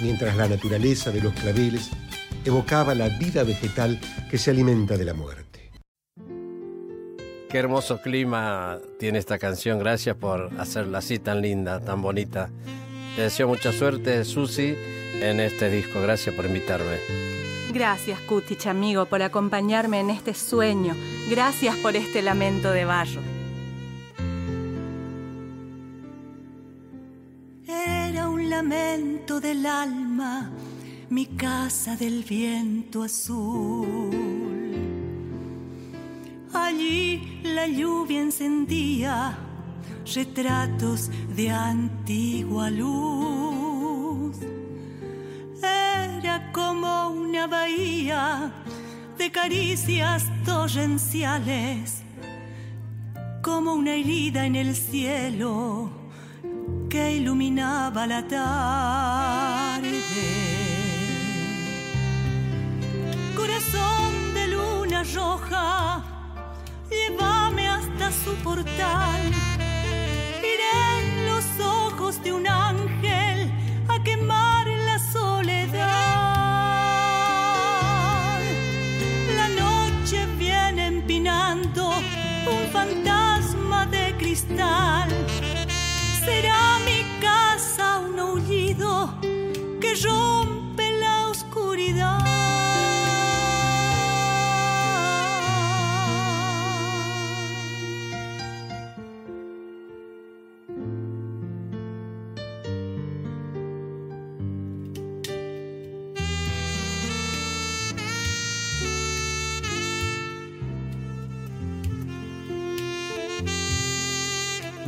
mientras 0.00 0.36
la 0.36 0.48
naturaleza 0.48 1.10
de 1.10 1.20
los 1.20 1.32
claveles 1.34 1.90
evocaba 2.44 2.94
la 2.94 3.08
vida 3.08 3.42
vegetal 3.44 4.00
que 4.30 4.38
se 4.38 4.50
alimenta 4.50 4.96
de 4.96 5.04
la 5.04 5.14
muerte. 5.14 5.46
Qué 7.48 7.58
hermoso 7.58 8.00
clima 8.02 8.78
tiene 8.98 9.18
esta 9.18 9.38
canción. 9.38 9.78
Gracias 9.78 10.16
por 10.16 10.50
hacerla 10.58 10.98
así 10.98 11.18
tan 11.18 11.40
linda, 11.42 11.80
tan 11.80 12.02
bonita. 12.02 12.50
Te 13.14 13.22
deseo 13.22 13.48
mucha 13.48 13.72
suerte, 13.72 14.24
Susi, 14.24 14.74
en 15.20 15.40
este 15.40 15.70
disco. 15.70 16.00
Gracias 16.02 16.34
por 16.34 16.44
invitarme. 16.44 16.98
Gracias, 17.72 18.18
Kutich, 18.20 18.66
amigo, 18.66 19.06
por 19.06 19.22
acompañarme 19.22 20.00
en 20.00 20.10
este 20.10 20.34
sueño. 20.34 20.94
Gracias 21.30 21.76
por 21.76 21.94
este 21.94 22.20
lamento 22.20 22.70
de 22.70 22.84
barro. 22.84 23.20
Del 29.16 29.64
alma, 29.64 30.50
mi 31.08 31.26
casa 31.26 31.96
del 31.96 32.22
viento 32.22 33.02
azul. 33.02 34.10
allí 36.52 37.40
la 37.42 37.66
lluvia 37.66 38.20
encendía 38.20 39.38
retratos 40.14 41.10
de 41.34 41.50
antigua 41.50 42.70
luz. 42.70 44.36
Era 45.62 46.52
como 46.52 47.08
una 47.08 47.46
bahía 47.46 48.52
de 49.16 49.30
caricias 49.32 50.24
torrenciales, 50.44 52.02
como 53.42 53.74
una 53.74 53.94
herida 53.94 54.44
en 54.44 54.56
el 54.56 54.76
cielo 54.76 56.05
que 56.96 57.12
iluminaba 57.20 58.06
la 58.06 58.22
tarde. 58.26 60.00
Corazón 63.36 64.12
de 64.36 64.44
luna 64.54 65.02
roja, 65.14 66.02
llévame 66.90 67.68
hasta 67.68 68.06
su 68.22 68.32
portal. 68.46 69.20
Iré 70.52 70.74
en 71.00 71.26
los 71.30 71.46
ojos 71.60 72.22
de 72.24 72.32
un 72.32 72.46
ángel 72.48 73.52
a 73.94 74.02
quemar 74.02 74.55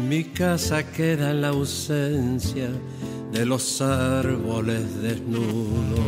Mi 0.09 0.25
casa 0.25 0.83
queda 0.83 1.35
la 1.35 1.49
ausencia 1.49 2.71
de 3.33 3.45
los 3.45 3.81
árboles 3.81 5.03
desnudos. 5.03 5.99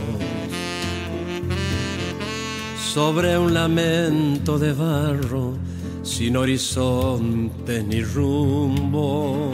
Sobre 2.94 3.38
un 3.38 3.54
lamento 3.54 4.58
de 4.58 4.72
barro, 4.72 5.56
sin 6.02 6.36
horizonte 6.36 7.82
ni 7.82 8.02
rumbo. 8.02 9.52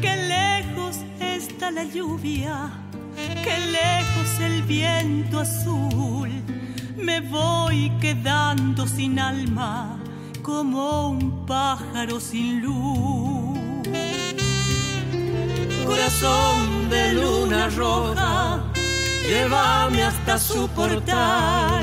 Qué 0.00 0.16
lejos 0.16 0.98
está 1.20 1.70
la 1.70 1.84
lluvia, 1.84 2.70
qué 3.16 3.58
lejos 3.70 4.40
el 4.40 4.62
viento 4.64 5.40
azul. 5.40 6.30
Me 6.96 7.20
voy 7.20 7.90
quedando 8.00 8.86
sin 8.86 9.18
alma 9.18 9.98
como 10.42 11.10
un 11.10 11.46
pájaro 11.46 12.20
sin 12.20 12.62
luz. 12.62 13.21
Corazón 15.86 16.88
de 16.90 17.12
luna 17.12 17.68
roja, 17.70 18.60
llévame 19.26 20.02
hasta 20.02 20.38
su 20.38 20.68
portal. 20.68 21.82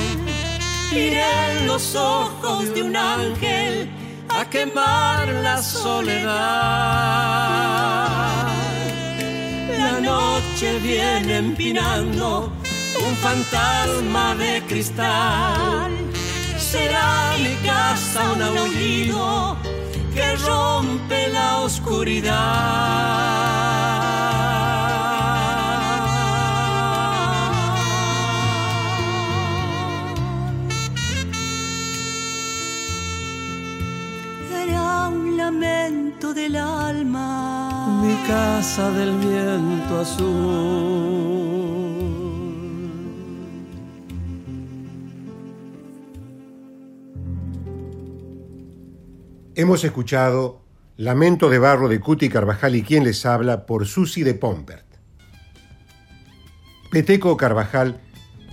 Iré 0.91 1.23
en 1.51 1.67
los 1.67 1.95
ojos 1.95 2.73
de 2.73 2.83
un 2.83 2.95
ángel 2.95 3.89
a 4.29 4.45
quemar 4.49 5.27
la 5.43 5.61
soledad. 5.61 6.27
La 9.77 9.99
noche 10.01 10.79
viene 10.79 11.37
empinando 11.37 12.51
un 13.07 13.15
fantasma 13.17 14.35
de 14.35 14.63
cristal 14.67 16.09
será 16.71 17.33
mi 17.39 17.55
casa 17.67 18.31
un 18.33 18.41
aullido 18.41 19.57
que 20.19 20.35
rompe 20.35 21.29
la 21.29 21.61
oscuridad. 21.61 22.35
Era 34.63 35.07
un 35.07 35.37
lamento 35.37 36.33
del 36.33 36.55
alma. 36.57 38.01
Mi 38.03 38.15
casa 38.27 38.91
del 38.91 39.11
viento 39.25 39.99
azul. 40.01 41.48
Hemos 49.59 49.83
escuchado 49.83 50.61
Lamento 50.95 51.49
de 51.49 51.59
Barro 51.59 51.89
de 51.89 51.99
Cuti 51.99 52.29
Carvajal 52.29 52.77
y 52.77 52.81
quien 52.81 53.03
les 53.03 53.25
habla 53.25 53.65
por 53.65 53.85
Susi 53.85 54.23
de 54.23 54.33
Pompert. 54.33 54.85
Peteco 56.89 57.35
Carvajal 57.35 57.99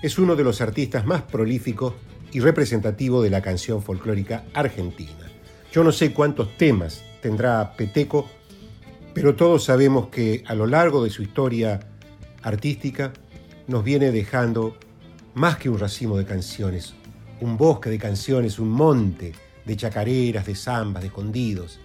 es 0.03 0.19
uno 0.19 0.35
de 0.35 0.43
los 0.43 0.61
artistas 0.61 1.07
más 1.07 1.23
prolíficos 1.23 1.95
y 2.33 2.41
representativos 2.41 3.23
de 3.23 3.31
la 3.31 3.41
canción 3.41 3.85
folclórica 3.85 4.47
argentina. 4.53 5.31
Yo 5.71 5.85
no 5.85 5.93
sé 5.93 6.13
cuántos 6.13 6.57
temas 6.57 7.05
tendrá 7.23 7.77
Peteco, 7.77 8.29
pero 9.15 9.37
todos 9.37 9.63
sabemos 9.63 10.09
que 10.09 10.43
a 10.45 10.57
lo 10.57 10.67
largo 10.67 11.05
de 11.05 11.11
su 11.11 11.23
historia 11.23 11.79
artística 12.43 13.13
nos 13.69 13.85
viene 13.85 14.11
dejando 14.11 14.77
más 15.35 15.57
que 15.57 15.71
un 15.71 15.79
racimo 15.79 16.19
de 16.19 16.25
canciones, 16.25 16.95
un 17.41 17.57
bosque 17.57 17.91
de 17.91 17.99
canciones, 18.01 18.59
un 18.59 18.71
monte 18.71 19.46
de 19.67 19.77
chacareras, 19.77 20.47
de 20.47 20.55
zambas, 20.55 21.03
de 21.03 21.09
escondidos, 21.09 21.79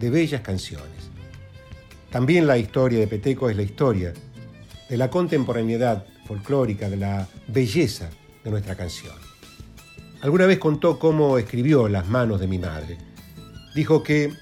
de 0.00 0.10
bellas 0.10 0.40
canciones. 0.40 1.10
También 2.10 2.46
la 2.46 2.58
historia 2.58 2.98
de 2.98 3.06
Peteco 3.06 3.48
es 3.48 3.56
la 3.56 3.62
historia 3.62 4.12
de 4.88 4.96
la 4.96 5.10
contemporaneidad 5.10 6.04
folclórica, 6.26 6.90
de 6.90 6.96
la 6.96 7.28
belleza 7.46 8.10
de 8.42 8.50
nuestra 8.50 8.74
canción. 8.74 9.14
Alguna 10.22 10.46
vez 10.46 10.58
contó 10.58 10.98
cómo 10.98 11.38
escribió 11.38 11.88
Las 11.88 12.08
manos 12.08 12.40
de 12.40 12.46
mi 12.46 12.58
madre. 12.58 12.98
Dijo 13.74 14.02
que 14.02 14.32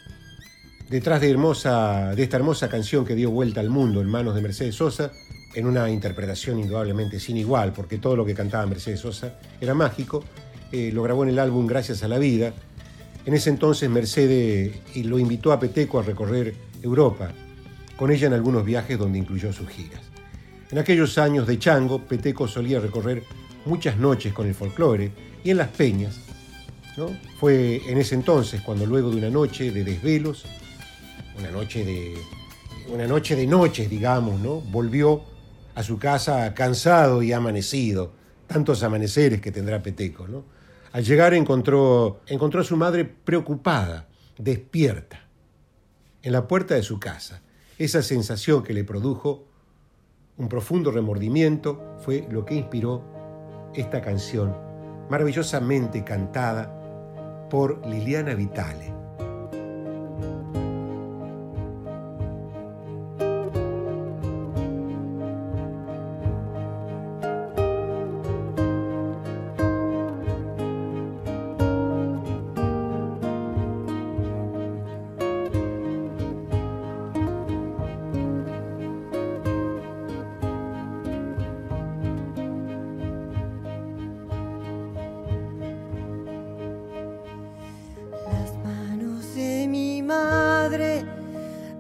detrás 0.88 1.20
de, 1.20 1.30
esta 1.30 2.36
hermosa 2.36 2.68
canción 2.68 3.04
que 3.04 3.14
dio 3.14 3.30
vuelta 3.30 3.60
al 3.60 3.70
mundo 3.70 4.00
en 4.00 4.08
manos 4.08 4.34
de 4.34 4.40
Mercedes 4.40 4.74
Sosa, 4.74 5.12
en 5.54 5.66
una 5.66 5.90
interpretación 5.90 6.58
indudablemente 6.58 7.20
sin 7.20 7.36
igual, 7.36 7.72
porque 7.72 7.98
todo 7.98 8.16
lo 8.16 8.24
que 8.24 8.34
cantaba 8.34 8.64
Mercedes 8.66 9.00
Sosa 9.00 9.38
era 9.60 9.74
mágico, 9.74 10.24
eh, 10.72 10.90
lo 10.92 11.02
grabó 11.02 11.24
en 11.24 11.30
el 11.30 11.38
álbum 11.38 11.66
Gracias 11.66 12.02
a 12.02 12.08
la 12.08 12.18
Vida, 12.18 12.52
en 13.28 13.34
ese 13.34 13.50
entonces 13.50 13.90
Mercedes 13.90 14.72
lo 15.04 15.18
invitó 15.18 15.52
a 15.52 15.60
Peteco 15.60 15.98
a 15.98 16.02
recorrer 16.02 16.54
Europa, 16.80 17.30
con 17.94 18.10
ella 18.10 18.26
en 18.26 18.32
algunos 18.32 18.64
viajes 18.64 18.98
donde 18.98 19.18
incluyó 19.18 19.52
sus 19.52 19.68
giras. 19.68 20.00
En 20.70 20.78
aquellos 20.78 21.18
años 21.18 21.46
de 21.46 21.58
chango, 21.58 21.98
Peteco 21.98 22.48
solía 22.48 22.80
recorrer 22.80 23.24
muchas 23.66 23.98
noches 23.98 24.32
con 24.32 24.46
el 24.46 24.54
folclore 24.54 25.12
y 25.44 25.50
en 25.50 25.58
las 25.58 25.68
peñas. 25.68 26.18
¿no? 26.96 27.10
Fue 27.38 27.82
en 27.86 27.98
ese 27.98 28.14
entonces 28.14 28.62
cuando 28.62 28.86
luego 28.86 29.10
de 29.10 29.18
una 29.18 29.28
noche 29.28 29.72
de 29.72 29.84
desvelos, 29.84 30.46
una 31.38 31.50
noche 31.50 31.84
de, 31.84 32.14
una 32.90 33.06
noche 33.06 33.36
de 33.36 33.46
noches, 33.46 33.90
digamos, 33.90 34.40
volvió 34.72 35.20
a 35.74 35.82
su 35.82 35.98
casa 35.98 36.54
cansado 36.54 37.22
y 37.22 37.34
amanecido, 37.34 38.10
tantos 38.46 38.82
amaneceres 38.82 39.42
que 39.42 39.52
tendrá 39.52 39.82
Peteco. 39.82 40.26
Al 40.92 41.04
llegar 41.04 41.34
encontró, 41.34 42.20
encontró 42.26 42.60
a 42.60 42.64
su 42.64 42.76
madre 42.76 43.04
preocupada, 43.04 44.08
despierta, 44.38 45.20
en 46.22 46.32
la 46.32 46.48
puerta 46.48 46.74
de 46.74 46.82
su 46.82 46.98
casa. 46.98 47.42
Esa 47.78 48.02
sensación 48.02 48.62
que 48.62 48.72
le 48.72 48.84
produjo 48.84 49.44
un 50.36 50.48
profundo 50.48 50.90
remordimiento 50.90 51.96
fue 52.00 52.26
lo 52.30 52.44
que 52.44 52.54
inspiró 52.54 53.04
esta 53.74 54.00
canción, 54.00 54.56
maravillosamente 55.10 56.04
cantada 56.04 57.48
por 57.50 57.86
Liliana 57.86 58.34
Vitale. 58.34 58.97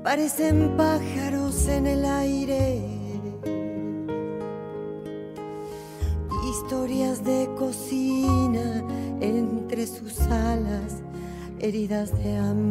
Parecen 0.08 0.74
pájaros 0.74 1.68
en 1.68 1.86
el 1.86 2.02
aire. 2.06 2.80
Historias 6.50 7.22
de 7.22 7.46
cocina 7.58 8.82
entre 9.20 9.86
sus 9.86 10.18
alas, 10.22 11.02
heridas 11.58 12.10
de 12.24 12.38
hambre. 12.38 12.67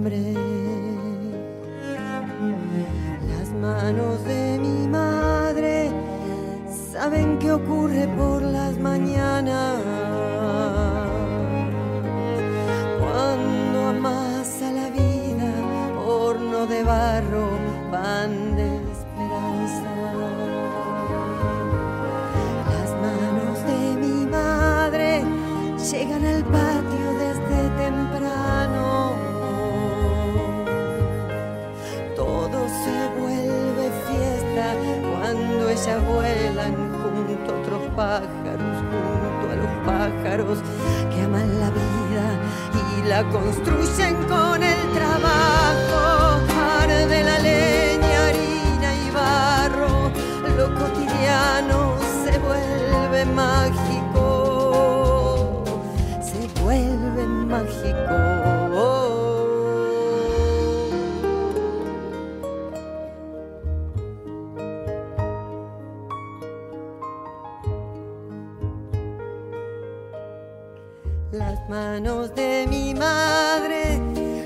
Las 71.34 71.67
manos 71.67 72.34
de 72.36 72.65
mi 72.69 72.93
madre 72.93 73.99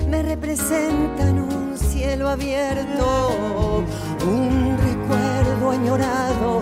me 0.10 0.24
representan 0.24 1.38
un 1.38 1.78
cielo 1.78 2.28
abierto, 2.28 3.84
un 4.26 4.76
recuerdo 4.80 5.70
añorado, 5.70 6.62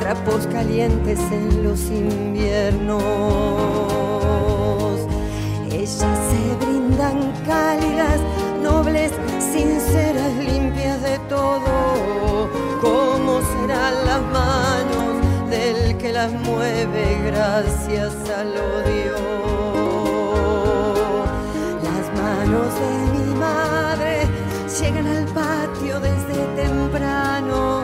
trapos 0.00 0.48
calientes 0.48 1.20
en 1.30 1.62
los 1.62 1.80
inviernos. 1.82 3.04
Ellas 5.70 6.18
se 6.30 6.66
brindan 6.66 7.32
cálidas, 7.46 8.20
nobles, 8.60 9.12
sinceras, 9.38 10.34
limpias 10.38 10.59
las 16.20 16.32
mueve 16.32 17.18
gracias 17.28 18.12
al 18.38 18.48
odio? 18.48 19.16
Las 21.86 22.04
manos 22.20 22.70
de 22.82 22.92
mi 23.14 23.34
madre 23.46 24.28
llegan 24.78 25.06
al 25.06 25.24
patio 25.32 25.98
desde 25.98 26.38
temprano. 26.62 27.82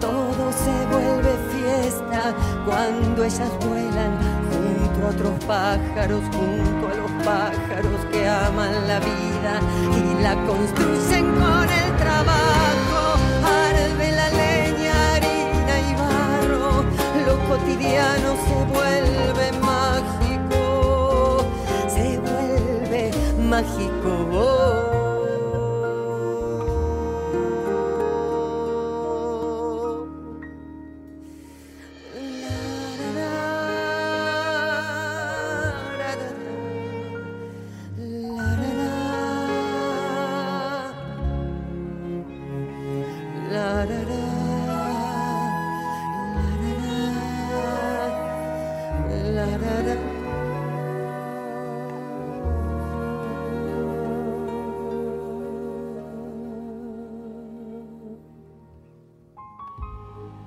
Todo 0.00 0.42
se 0.64 0.74
vuelve 0.92 1.32
fiesta 1.54 2.34
cuando 2.66 3.22
ellas 3.22 3.52
vuelan 3.64 4.12
junto 4.50 5.06
a 5.06 5.10
otros 5.10 5.44
pájaros, 5.44 6.22
junto 6.36 6.84
a 6.88 6.94
los 7.02 7.12
pájaros 7.24 8.00
que 8.10 8.28
aman 8.28 8.74
la 8.88 8.98
vida 8.98 9.54
y 10.00 10.20
la 10.20 10.34
construyen 10.46 11.26
con 11.36 11.68
el 11.82 11.96
trabajo. 11.96 12.87
Cotidiano 17.48 18.36
se 18.46 18.64
vuelve 18.72 19.52
mágico, 19.60 21.44
se 21.88 22.18
vuelve 22.18 23.10
mágico. 23.38 24.87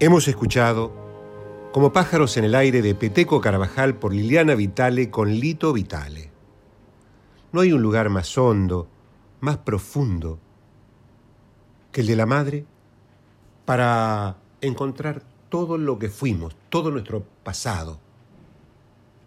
Hemos 0.03 0.27
escuchado 0.27 0.91
Como 1.71 1.93
pájaros 1.93 2.35
en 2.37 2.43
el 2.43 2.55
aire 2.55 2.81
de 2.81 2.95
Peteco 2.95 3.39
Carvajal 3.39 3.99
por 3.99 4.15
Liliana 4.15 4.55
Vitale 4.55 5.11
con 5.11 5.29
Lito 5.29 5.73
Vitale. 5.73 6.31
No 7.51 7.61
hay 7.61 7.71
un 7.71 7.83
lugar 7.83 8.09
más 8.09 8.35
hondo, 8.35 8.87
más 9.41 9.59
profundo 9.59 10.39
que 11.91 12.01
el 12.01 12.07
de 12.07 12.15
la 12.15 12.25
madre 12.25 12.65
para 13.63 14.37
encontrar 14.61 15.21
todo 15.49 15.77
lo 15.77 15.99
que 15.99 16.09
fuimos, 16.09 16.55
todo 16.69 16.89
nuestro 16.89 17.23
pasado. 17.43 17.99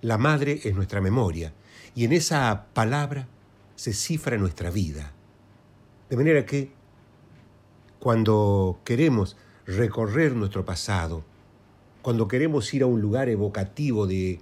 La 0.03 0.18
madre 0.18 0.61
es 0.64 0.75
nuestra 0.75 1.01
memoria 1.01 1.55
y 1.95 2.05
en 2.05 2.12
esa 2.12 2.66
palabra 2.75 3.29
se 3.77 3.93
cifra 3.93 4.37
nuestra 4.39 4.70
vida. 4.70 5.12
De 6.11 6.16
manera 6.16 6.45
que 6.45 6.72
cuando 8.01 8.81
queremos 8.83 9.37
recorrer 9.67 10.35
nuestro 10.35 10.65
pasado, 10.65 11.25
cuando 12.03 12.29
queremos 12.29 12.73
ir 12.75 12.83
a 12.83 12.87
un 12.87 13.01
lugar 13.01 13.29
evocativo 13.29 14.07
de, 14.07 14.41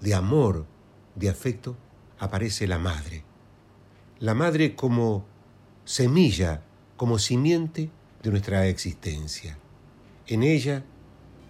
de 0.00 0.14
amor, 0.14 0.66
de 1.14 1.28
afecto, 1.28 1.76
aparece 2.18 2.66
la 2.66 2.78
madre. 2.78 3.24
La 4.18 4.34
madre 4.34 4.74
como 4.74 5.24
semilla, 5.84 6.62
como 6.96 7.18
simiente 7.18 7.90
de 8.22 8.30
nuestra 8.30 8.66
existencia. 8.68 9.58
En 10.26 10.42
ella 10.42 10.84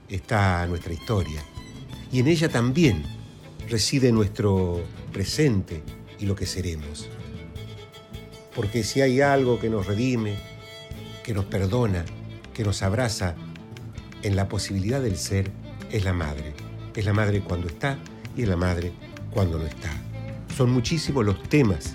está 0.09 0.67
nuestra 0.67 0.93
historia 0.93 1.43
y 2.11 2.21
en 2.21 2.29
ella 2.29 2.49
también 2.49 3.03
reside 3.69 4.13
nuestro 4.13 4.83
presente 5.13 5.83
y 6.19 6.27
lo 6.27 6.35
que 6.35 6.47
seremos. 6.47 7.09
Porque 8.55 8.85
si 8.85 9.01
hay 9.01 9.21
algo 9.21 9.59
que 9.59 9.71
nos 9.71 9.87
redime, 9.87 10.37
que 11.25 11.35
nos 11.35 11.45
perdona, 11.47 12.05
que 12.55 12.65
nos 12.65 12.83
abraza 12.83 13.35
en 14.23 14.37
la 14.37 14.49
posibilidad 14.49 15.01
del 15.01 15.17
ser, 15.17 15.51
es 15.91 16.05
la 16.05 16.13
madre. 16.13 16.55
Es 16.95 17.05
la 17.05 17.13
madre 17.13 17.41
cuando 17.41 17.69
está 17.69 17.99
y 18.37 18.43
es 18.43 18.49
la 18.49 18.57
madre 18.57 18.93
cuando 19.31 19.59
no 19.59 19.67
está. 19.67 19.91
Son 20.57 20.71
muchísimos 20.71 21.25
los 21.25 21.43
temas 21.45 21.95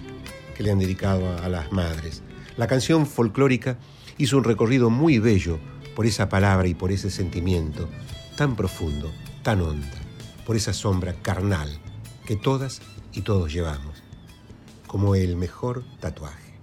que 0.55 0.63
le 0.63 0.71
han 0.71 0.79
dedicado 0.79 1.27
a, 1.29 1.45
a 1.45 1.49
las 1.49 1.71
madres. 1.71 2.23
La 2.57 2.67
canción 2.67 3.05
folclórica 3.05 3.77
hizo 4.17 4.37
un 4.37 4.43
recorrido 4.43 4.89
muy 4.89 5.19
bello 5.19 5.59
por 5.95 6.05
esa 6.05 6.29
palabra 6.29 6.67
y 6.67 6.73
por 6.73 6.91
ese 6.91 7.09
sentimiento 7.09 7.87
tan 8.35 8.55
profundo, 8.55 9.11
tan 9.43 9.61
honda, 9.61 9.97
por 10.45 10.55
esa 10.55 10.71
sombra 10.73 11.13
carnal 11.13 11.69
que 12.25 12.35
todas 12.35 12.81
y 13.13 13.21
todos 13.21 13.51
llevamos, 13.51 14.03
como 14.85 15.15
el 15.15 15.35
mejor 15.35 15.83
tatuaje. 15.99 16.53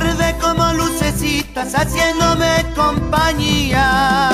tarde 0.00 0.34
como 0.40 0.72
lucecitas 0.72 1.74
haciéndome 1.74 2.64
compañía. 2.74 4.30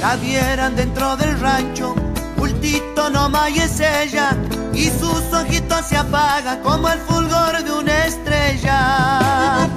La 0.00 0.16
vieran 0.16 0.76
dentro 0.76 1.16
del 1.16 1.40
rancho, 1.40 1.94
cultito 2.36 3.10
nomás 3.10 3.50
y 3.50 3.58
es 3.60 3.80
ella, 3.80 4.36
y 4.72 4.86
sus 4.86 5.22
ojitos 5.32 5.86
se 5.86 5.96
apagan 5.96 6.62
como 6.62 6.88
el 6.88 6.98
fulgor 7.00 7.64
de 7.64 7.72
una 7.72 8.06
estrella. 8.06 9.68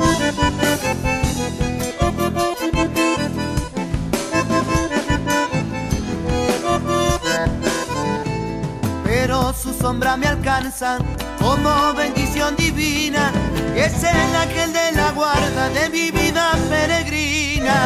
Sombra 9.80 10.18
me 10.18 10.28
alcanza 10.28 10.98
como 11.40 11.94
bendición 11.94 12.56
divina, 12.56 13.32
es 13.76 14.04
el 14.04 14.36
ángel 14.36 14.74
de 14.74 14.92
la 14.92 15.12
guarda 15.12 15.70
de 15.70 15.90
mi 15.90 16.12
vida 16.12 16.52
peregrina. 16.70 17.78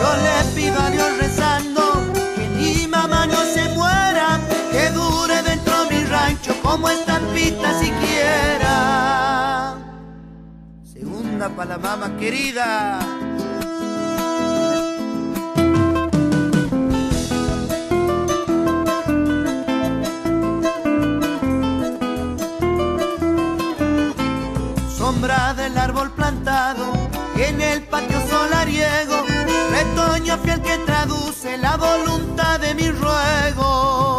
Yo 0.00 0.10
le 0.24 0.54
pido 0.54 0.80
a 0.80 0.90
Dios 0.90 1.18
rezando 1.18 1.82
que 2.34 2.48
mi 2.48 2.86
mamá 2.86 3.26
no 3.26 3.42
se 3.44 3.68
muera, 3.70 4.38
que 4.70 4.90
dure 4.90 5.42
dentro 5.42 5.86
mi 5.90 6.04
rancho 6.04 6.54
como 6.62 6.90
estampita 6.90 7.78
siquiera. 7.78 9.74
Segunda 10.84 11.48
para 11.48 11.78
la 11.78 12.16
querida. 12.18 13.31
Sombra 25.22 25.54
del 25.54 25.78
árbol 25.78 26.10
plantado 26.10 26.92
en 27.36 27.60
el 27.60 27.82
patio 27.84 28.20
solariego, 28.28 29.24
retoño 29.70 30.36
fiel 30.38 30.60
que 30.62 30.78
traduce 30.78 31.56
la 31.58 31.76
voluntad 31.76 32.58
de 32.58 32.74
mi 32.74 32.90
ruego. 32.90 34.18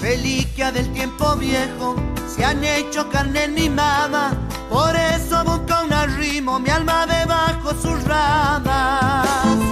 Reliquia 0.00 0.72
del 0.72 0.90
tiempo 0.94 1.36
viejo, 1.36 1.96
se 2.26 2.42
han 2.42 2.64
hecho 2.64 3.10
carne 3.10 3.44
en 3.44 3.54
mi 3.54 3.68
mama, 3.68 4.32
por 4.70 4.96
eso 4.96 5.44
busca 5.44 5.82
un 5.82 5.92
arrimo 5.92 6.58
mi 6.58 6.70
alma 6.70 7.06
debajo 7.06 7.74
sus 7.82 8.02
ramas. 8.04 9.63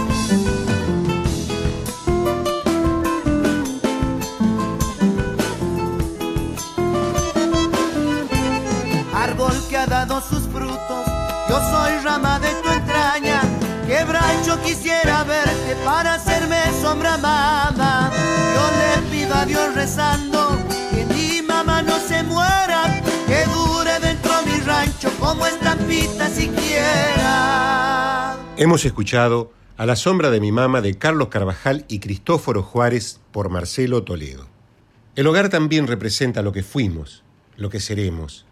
Quisiera 14.63 15.25
verte 15.25 15.75
para 15.85 16.15
hacerme 16.15 16.57
sombra 16.81 17.15
amada. 17.15 18.13
Yo 18.55 18.71
le 18.79 19.03
pido 19.11 19.35
a 19.35 19.45
Dios 19.45 19.75
rezando 19.75 20.57
que 20.91 21.05
mi 21.07 21.43
mamá 21.43 21.83
no 21.83 21.99
se 21.99 22.23
muera, 22.23 23.03
que 23.27 23.45
dure 23.53 23.99
dentro 24.01 24.31
mi 24.45 24.61
rancho 24.61 25.11
como 25.19 25.45
estampita 25.47 26.29
siquiera. 26.29 28.37
Hemos 28.57 28.85
escuchado 28.85 29.51
A 29.79 29.87
la 29.87 29.97
sombra 29.97 30.31
de 30.31 30.39
mi 30.39 30.53
mamá 30.53 30.81
de 30.81 30.95
Carlos 30.95 31.29
Carvajal 31.29 31.85
y 31.89 31.99
Cristóforo 31.99 32.63
Juárez 32.63 33.19
por 33.33 33.49
Marcelo 33.49 34.05
Toledo. 34.05 34.47
El 35.17 35.27
hogar 35.27 35.49
también 35.49 35.89
representa 35.89 36.43
lo 36.43 36.53
que 36.53 36.63
fuimos, 36.63 37.25
lo 37.57 37.69
que 37.71 37.81
seremos. 37.81 38.45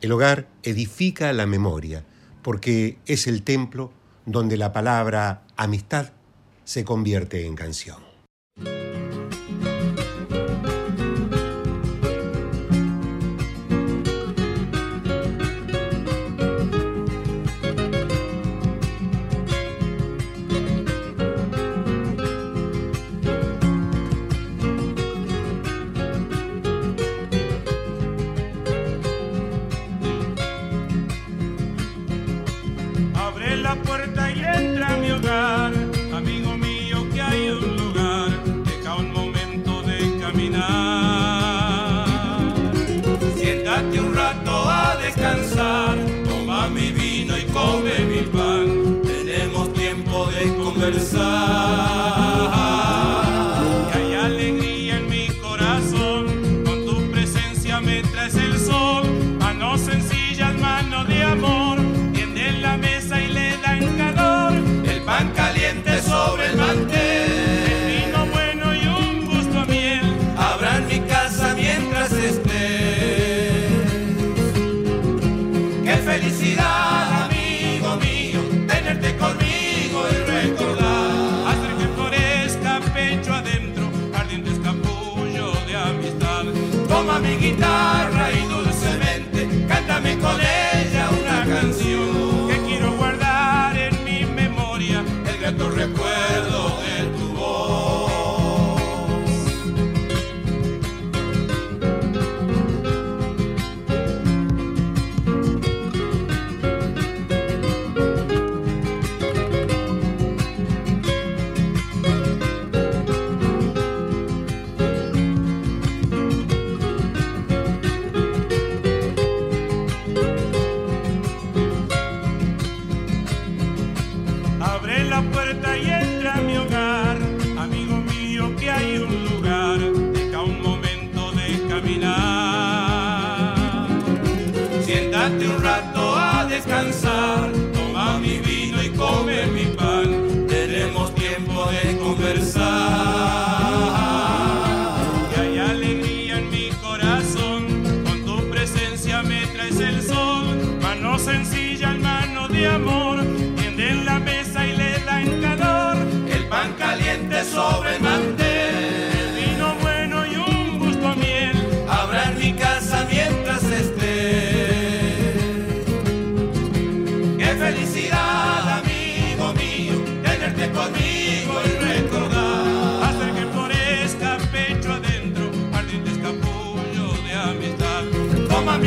El 0.00 0.12
hogar 0.12 0.48
edifica 0.64 1.32
la 1.32 1.46
memoria 1.46 2.04
porque 2.42 2.98
es 3.06 3.26
el 3.26 3.42
templo 3.42 3.92
donde 4.30 4.56
la 4.56 4.72
palabra 4.72 5.42
amistad 5.56 6.10
se 6.64 6.84
convierte 6.84 7.46
en 7.46 7.56
canción. 7.56 8.09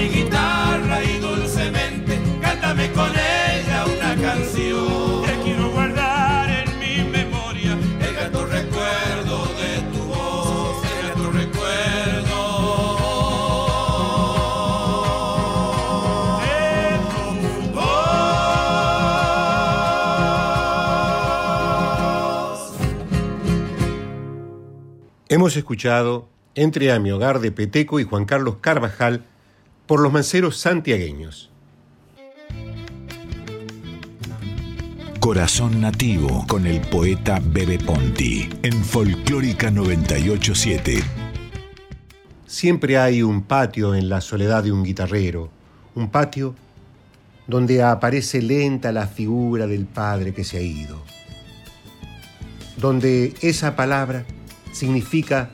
mi 0.04 0.10
guitarra 0.10 1.02
y 1.04 1.18
dulcemente 1.20 2.20
cántame 2.42 2.92
con 2.92 3.10
ella 3.10 3.86
una 3.86 4.16
canción. 4.22 5.24
Te 5.26 5.40
quiero 5.44 5.72
guardar 5.72 6.50
en 6.50 6.78
mi 6.78 7.10
memoria 7.10 7.78
el 8.02 8.14
gato 8.14 8.46
recuerdo 8.46 9.46
de 9.56 9.82
tu 9.94 10.04
voz, 10.04 10.84
el 10.86 11.08
gato 11.08 11.32
recuerdo. 11.32 12.38
De 16.42 17.00
tu 17.14 17.24
voz. 17.74 19.04
Hemos 25.30 25.56
escuchado 25.56 26.28
entre 26.56 26.92
a 26.92 27.00
mi 27.00 27.10
hogar 27.12 27.40
de 27.40 27.54
Peteco 27.54 28.02
y 28.02 28.04
Juan 28.04 28.26
Carlos 28.26 28.58
Carvajal 28.60 29.24
por 29.88 30.00
los 30.00 30.12
manceros 30.12 30.58
santiagueños. 30.58 31.50
Corazón 35.20 35.80
Nativo 35.80 36.46
con 36.48 36.68
el 36.68 36.82
poeta 36.82 37.42
Bebe 37.42 37.80
Ponti 37.80 38.50
en 38.62 38.84
Folclórica 38.84 39.72
987. 39.72 41.02
Siempre 42.46 42.98
hay 42.98 43.24
un 43.24 43.44
patio 43.44 43.96
en 43.96 44.10
la 44.10 44.22
soledad 44.22 44.64
de 44.64 44.72
un 44.72 44.84
guitarrero, 44.84 45.50
un 45.96 46.10
patio 46.10 46.56
donde 47.48 47.84
aparece 47.84 48.42
lenta 48.42 48.92
la 48.92 49.08
figura 49.08 49.66
del 49.66 49.86
padre 49.86 50.34
que 50.34 50.44
se 50.44 50.58
ha 50.58 50.62
ido, 50.62 51.02
donde 52.78 53.34
esa 53.42 53.76
palabra 53.76 54.26
significa 54.72 55.52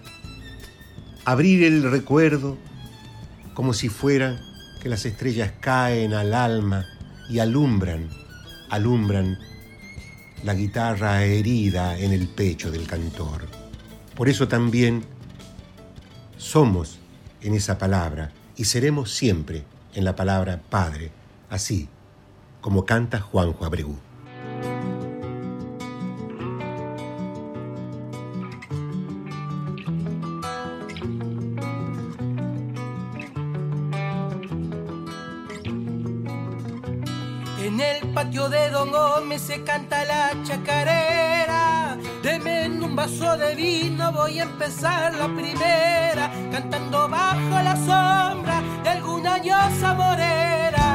abrir 1.26 1.64
el 1.64 1.90
recuerdo 1.92 2.58
como 3.60 3.74
si 3.74 3.90
fuera 3.90 4.40
que 4.82 4.88
las 4.88 5.06
estrellas 5.06 5.52
caen 5.60 6.14
al 6.14 6.34
alma 6.34 6.86
y 7.28 7.40
alumbran, 7.40 8.10
alumbran 8.70 9.38
la 10.46 10.54
guitarra 10.54 11.26
herida 11.26 12.00
en 12.00 12.14
el 12.14 12.30
pecho 12.30 12.72
del 12.72 12.88
cantor. 12.88 13.50
Por 14.16 14.30
eso 14.30 14.48
también 14.48 15.04
somos 16.38 17.00
en 17.42 17.54
esa 17.54 17.78
palabra 17.78 18.32
y 18.56 18.64
seremos 18.64 19.12
siempre 19.12 19.66
en 19.94 20.06
la 20.06 20.16
palabra 20.16 20.62
Padre, 20.70 21.12
así 21.50 21.90
como 22.62 22.86
canta 22.86 23.20
Juanjo 23.20 23.66
Abregu. 23.66 24.09
Se 39.50 39.64
canta 39.64 40.06
la 40.06 40.30
chacarera. 40.44 41.98
Deme 42.22 42.68
un 42.70 42.96
vaso 42.96 43.36
de 43.36 43.56
vino, 43.56 44.12
voy 44.12 44.38
a 44.40 44.44
empezar 44.44 45.16
la 45.16 45.28
primera. 45.40 46.32
Cantando 46.52 47.10
bajo 47.10 47.56
la 47.70 47.76
sombra 47.90 48.62
de 48.84 48.90
alguna 48.90 49.40
llosa 49.40 49.90
morera. 49.96 50.88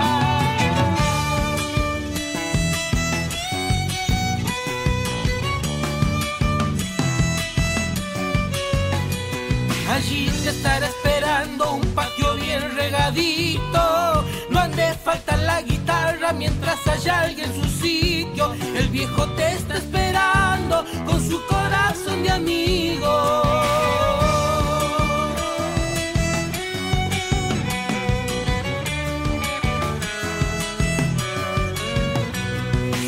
Allí 9.95 10.31
te 10.45 10.51
estará 10.51 10.87
esperando 10.87 11.73
un 11.73 11.87
patio 11.97 12.37
bien 12.37 12.63
regadito. 12.77 14.25
No 14.51 14.61
han 14.61 14.71
de 14.77 14.87
la 15.45 15.61
guitarra 15.63 15.84
mientras 16.33 16.87
haya 16.87 17.21
alguien 17.21 17.51
en 17.51 17.63
su 17.63 17.69
sitio. 17.69 18.55
El 18.75 18.89
viejo 18.89 19.27
te 19.37 19.53
está 19.53 19.77
esperando 19.77 20.85
con 21.05 21.21
su 21.21 21.45
corazón 21.47 22.23
de 22.23 22.31
amigo. 22.31 23.43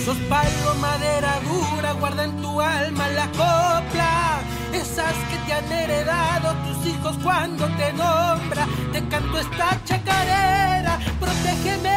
Sos 0.05 0.17
palo, 0.29 0.75
madera 0.81 1.41
dura, 1.41 1.93
guarda 1.93 2.25
en 2.25 2.43
tu 2.43 2.61
alma 2.61 3.09
la 3.09 3.27
copla. 3.29 4.41
Esas 4.73 5.15
que 5.31 5.39
te 5.47 5.53
han 5.55 5.73
heredado 5.73 6.55
tus 6.67 6.87
hijos 6.87 7.17
cuando 7.23 7.67
te 7.77 7.93
nombra. 7.95 8.67
Te 8.93 9.03
canto 9.09 9.39
esta 9.39 9.81
chacarera, 9.85 10.99
protégeme. 11.19 11.96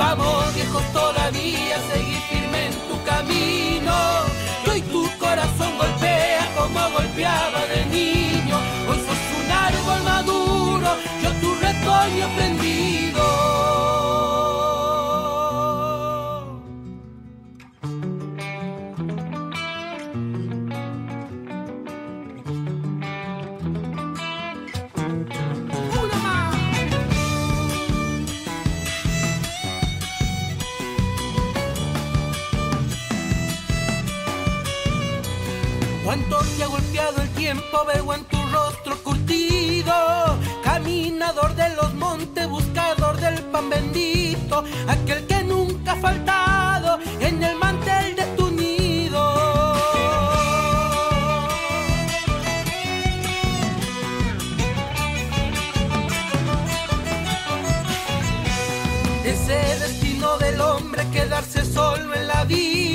Vamos 0.00 0.54
viejos 0.54 0.82
todavía, 0.94 1.76
seguí 1.92 2.16
firme 2.30 2.68
en 2.68 2.72
tu 2.88 3.04
camino. 3.04 3.94
Hoy 4.66 4.80
tu 4.80 5.06
corazón 5.18 5.76
golpea 5.76 6.48
como 6.56 6.80
golpeaba 6.96 7.60
de 7.66 7.84
niño. 7.84 8.56
Hoy 8.88 8.96
sos 8.96 9.22
un 9.38 9.50
árbol 9.52 10.02
maduro, 10.02 10.88
yo 11.22 11.30
tu 11.42 11.54
retoño 11.54 12.34
prendido. 12.34 12.89
Veo 37.86 38.14
en 38.14 38.24
tu 38.24 38.36
rostro 38.48 38.96
curtido. 39.02 39.92
Caminador 40.62 41.54
de 41.54 41.68
los 41.76 41.94
montes, 41.94 42.48
buscador 42.48 43.16
del 43.16 43.42
pan 43.44 43.70
bendito. 43.70 44.64
Aquel 44.88 45.26
que 45.26 45.42
nunca 45.44 45.92
ha 45.92 45.96
faltado 45.96 46.98
en 47.20 47.42
el 47.42 47.56
mantel 47.56 48.16
de 48.16 48.24
tu 48.36 48.50
nido. 48.50 49.22
Ese 59.24 59.58
destino 59.78 60.38
del 60.38 60.60
hombre 60.60 61.06
quedarse 61.10 61.64
solo 61.64 62.14
en 62.14 62.26
la 62.26 62.44
vida. 62.44 62.89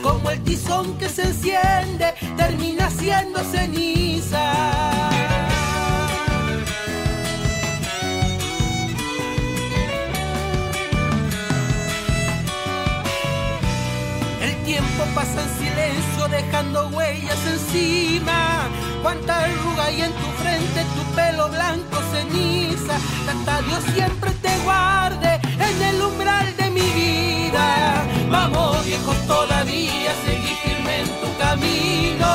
Como 0.00 0.30
el 0.30 0.40
tizón 0.44 0.96
que 0.96 1.08
se 1.08 1.22
enciende 1.22 2.14
termina 2.36 2.88
siendo 2.88 3.40
ceniza. 3.42 4.52
El 14.40 14.54
tiempo 14.64 15.04
pasa 15.16 15.42
en 15.42 15.58
silencio 15.58 16.28
dejando 16.30 16.88
huellas 16.90 17.38
encima. 17.44 18.68
Cuánta 19.02 19.44
arruga 19.44 19.86
hay 19.86 20.02
en 20.02 20.12
tu 20.12 20.26
frente, 20.42 20.84
tu 20.94 21.02
pelo 21.16 21.48
blanco 21.48 21.96
ceniza. 22.12 22.98
Tanta 23.26 23.62
Dios 23.62 23.82
siempre 23.94 24.30
te 24.40 24.56
guarde 24.58 25.40
en 25.58 25.82
el 25.82 26.02
umbral 26.02 26.56
de 26.56 26.70
mi 26.70 26.80
vida. 26.82 27.43
Vamos 28.30 28.84
viejos 28.84 29.16
todavía, 29.26 30.12
seguí 30.24 30.54
firme 30.62 31.00
en 31.00 31.06
tu 31.06 31.38
camino. 31.38 32.26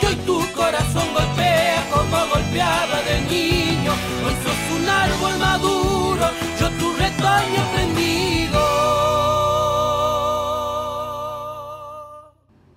Que 0.00 0.06
hoy 0.08 0.16
tu 0.26 0.40
corazón 0.54 1.06
golpea 1.14 1.88
como 1.92 2.16
golpeaba 2.32 3.02
de 3.02 3.20
niño. 3.30 3.92
Hoy 4.26 4.34
sos 4.44 4.80
un 4.80 4.88
árbol 4.88 5.38
maduro, 5.38 6.26
yo 6.60 6.70
tu 6.70 6.92
retoño 6.92 7.62
prendido. 7.72 8.60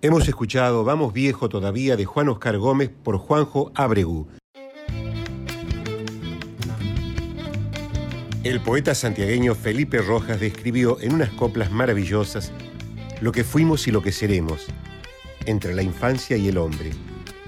Hemos 0.04 0.28
escuchado 0.28 0.84
Vamos 0.84 1.14
Viejo 1.14 1.50
Todavía 1.50 1.96
de 1.96 2.06
Juan 2.06 2.30
Oscar 2.30 2.58
Gómez 2.58 2.90
por 3.04 3.18
Juanjo 3.18 3.72
Abregu. 3.76 4.28
El 8.44 8.60
poeta 8.60 8.96
santiagueño 8.96 9.54
Felipe 9.54 10.00
Rojas 10.00 10.39
describió 10.39 11.00
en 11.00 11.14
unas 11.14 11.30
coplas 11.30 11.70
maravillosas 11.70 12.52
lo 13.22 13.32
que 13.32 13.44
fuimos 13.44 13.88
y 13.88 13.92
lo 13.92 14.02
que 14.02 14.12
seremos, 14.12 14.66
entre 15.46 15.76
la 15.76 15.84
infancia 15.84 16.38
y 16.38 16.48
el 16.48 16.58
hombre, 16.58 16.89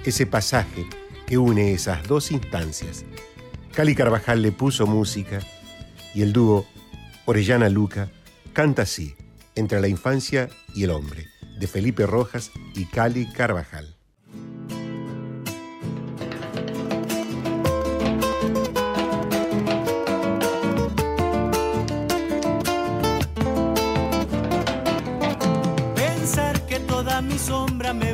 ese 0.06 0.28
pasaje 0.28 0.86
que 1.26 1.40
une 1.40 1.74
esas 1.74 2.08
dos 2.08 2.30
instancias. 2.30 3.06
Cali 3.74 3.96
Carvajal 3.96 4.44
le 4.44 4.52
puso 4.52 4.86
música 4.86 5.40
y 6.14 6.22
el 6.22 6.32
dúo 6.32 6.68
Orellana 7.26 7.70
Luca 7.70 8.12
canta 8.54 8.84
así, 8.84 9.16
entre 9.56 9.82
la 9.82 9.88
infancia 9.88 10.48
y 10.76 10.84
el 10.84 10.92
hombre, 10.92 11.26
de 11.58 11.66
Felipe 11.66 12.06
Rojas 12.06 12.52
y 12.76 12.86
Cali 12.86 13.26
Carvajal. 13.32 13.93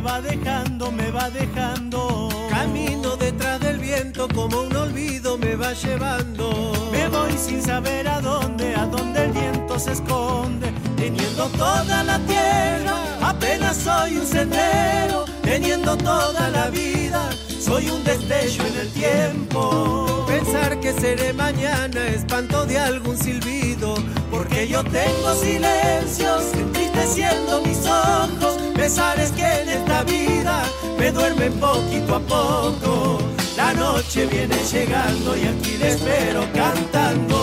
Va 0.10 0.22
dejando, 0.22 0.92
me 0.92 1.12
va 1.12 1.30
dejando. 1.30 2.30
Camino 2.50 3.16
detrás 3.16 3.60
del 3.60 3.78
viento 3.78 4.28
como 4.34 4.62
un 4.62 4.76
olvido 4.76 5.38
me 5.38 5.56
va 5.56 5.74
llevando. 5.74 6.74
Me 6.92 7.08
voy 7.10 7.34
sin 7.38 7.62
saber 7.62 8.08
a 8.08 8.20
dónde, 8.20 8.76
a 8.76 8.86
dónde 8.86 9.26
el 9.26 9.32
viento 9.32 9.78
se 9.78 9.92
esconde. 9.94 10.68
teniendo 10.98 11.46
toda 11.66 12.04
la 12.04 12.18
tierra, 12.32 12.96
apenas 13.22 13.78
soy 13.78 14.18
un 14.18 14.26
sendero, 14.26 15.26
teniendo 15.42 15.96
toda 15.96 16.50
la 16.50 16.70
vida, 16.70 17.30
soy 17.68 17.90
un 17.90 18.04
destello 18.04 18.64
en 18.72 18.78
el 18.84 18.90
tiempo. 18.92 20.26
Pensar 20.28 20.80
que 20.82 20.92
seré 20.94 21.32
mañana, 21.34 22.08
espanto 22.08 22.66
de 22.66 22.78
algún 22.78 23.18
silbido, 23.18 23.96
porque 24.30 24.68
yo 24.68 24.84
tengo 24.84 25.30
silencios 25.36 26.44
entristeciendo 26.54 27.62
mis 27.62 27.82
ojos, 27.86 28.59
pesares 28.80 29.32
que 29.34 29.44
en 29.44 29.70
esta 29.70 30.04
vida 30.04 30.64
me 30.98 31.12
duermen 31.12 31.54
poquito 31.60 32.16
a 32.16 32.20
poco. 32.20 33.20
La 33.58 33.74
noche 33.74 34.26
viene 34.26 34.56
llegando 34.72 35.36
y 35.36 35.44
aquí 35.54 35.78
le 35.78 35.90
espero 35.90 36.42
cantando. 36.54 37.38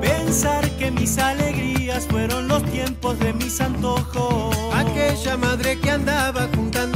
Pensar 0.00 0.70
que 0.78 0.92
mis 0.92 1.18
alegrías 1.18 2.06
fueron 2.06 2.46
los 2.46 2.62
tiempos 2.70 3.18
de 3.18 3.32
mis 3.32 3.60
antojos. 3.60 4.56
Aquella 4.72 5.36
madre 5.36 5.80
que 5.80 5.90
andaba 5.90 6.46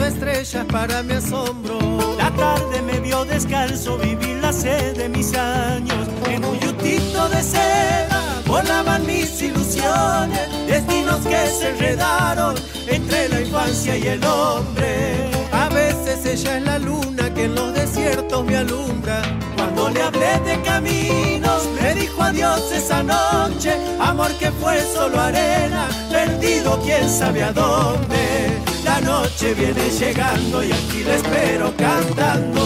juntando 0.03 0.07
estrellas 0.07 0.66
para 0.66 1.03
mi 1.03 1.14
asombro. 1.14 1.78
La 2.16 2.30
tarde 2.30 2.82
me 2.82 3.00
vio 3.00 3.24
descalzo 3.24 3.98
vivir 3.98 4.38
la 4.40 4.53
sed 4.53 4.96
de 4.96 5.09
mis 5.09 5.34
años. 5.34 6.09
En 6.28 6.44
un 6.44 6.59
yutito 6.59 7.28
de 7.28 7.42
seda 7.42 8.42
volaban 8.46 9.07
mis 9.07 9.40
ilusiones, 9.42 10.66
destinos 10.66 11.20
que 11.26 11.46
se 11.46 11.70
enredaron 11.70 12.55
entre 12.86 13.28
la 13.28 13.40
infancia 13.40 13.96
y 13.96 14.07
el 14.07 14.24
hombre. 14.24 15.30
A 15.53 15.68
veces 15.68 16.24
ella 16.26 16.59
es 16.59 16.64
la 16.64 16.78
luna 16.78 17.32
que 17.34 17.44
en 17.44 17.55
los 17.55 17.74
desiertos 17.74 18.44
me 18.44 18.57
alumbra. 18.57 19.22
Cuando 19.57 19.90
le 19.90 20.03
hablé 20.03 20.38
de 20.44 20.61
caminos, 20.62 21.68
me 21.80 21.94
dijo 21.94 22.22
adiós 22.22 22.72
esa 22.72 23.03
noche. 23.03 23.76
Amor 24.00 24.30
que 24.38 24.50
fue 24.53 24.80
solo 24.94 25.20
arena, 25.20 25.88
perdido 26.11 26.80
quién 26.84 27.09
sabe 27.09 27.42
a 27.42 27.53
dónde. 27.53 28.72
La 28.85 29.01
noche 29.01 29.55
viene 29.55 29.89
llegando 29.91 30.62
y 30.62 30.72
aquí 30.72 31.05
la 31.05 31.14
espero 31.14 31.72
cantando. 31.76 32.62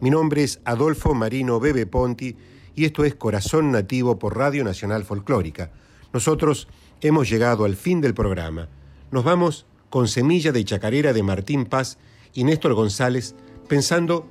Mi 0.00 0.08
nombre 0.08 0.44
es 0.44 0.60
Adolfo 0.64 1.12
Marino 1.12 1.60
Bebe 1.60 1.84
Ponti 1.84 2.34
y 2.74 2.86
esto 2.86 3.04
es 3.04 3.14
Corazón 3.14 3.70
Nativo 3.70 4.18
por 4.18 4.38
Radio 4.38 4.64
Nacional 4.64 5.04
Folclórica. 5.04 5.72
Nosotros 6.14 6.68
hemos 7.02 7.28
llegado 7.28 7.66
al 7.66 7.76
fin 7.76 8.00
del 8.00 8.14
programa. 8.14 8.68
Nos 9.10 9.24
vamos 9.24 9.66
con 9.90 10.08
Semilla 10.08 10.52
de 10.52 10.64
Chacarera 10.64 11.12
de 11.12 11.22
Martín 11.22 11.66
Paz 11.66 11.98
y 12.32 12.44
Néstor 12.44 12.72
González, 12.72 13.34
pensando 13.68 14.26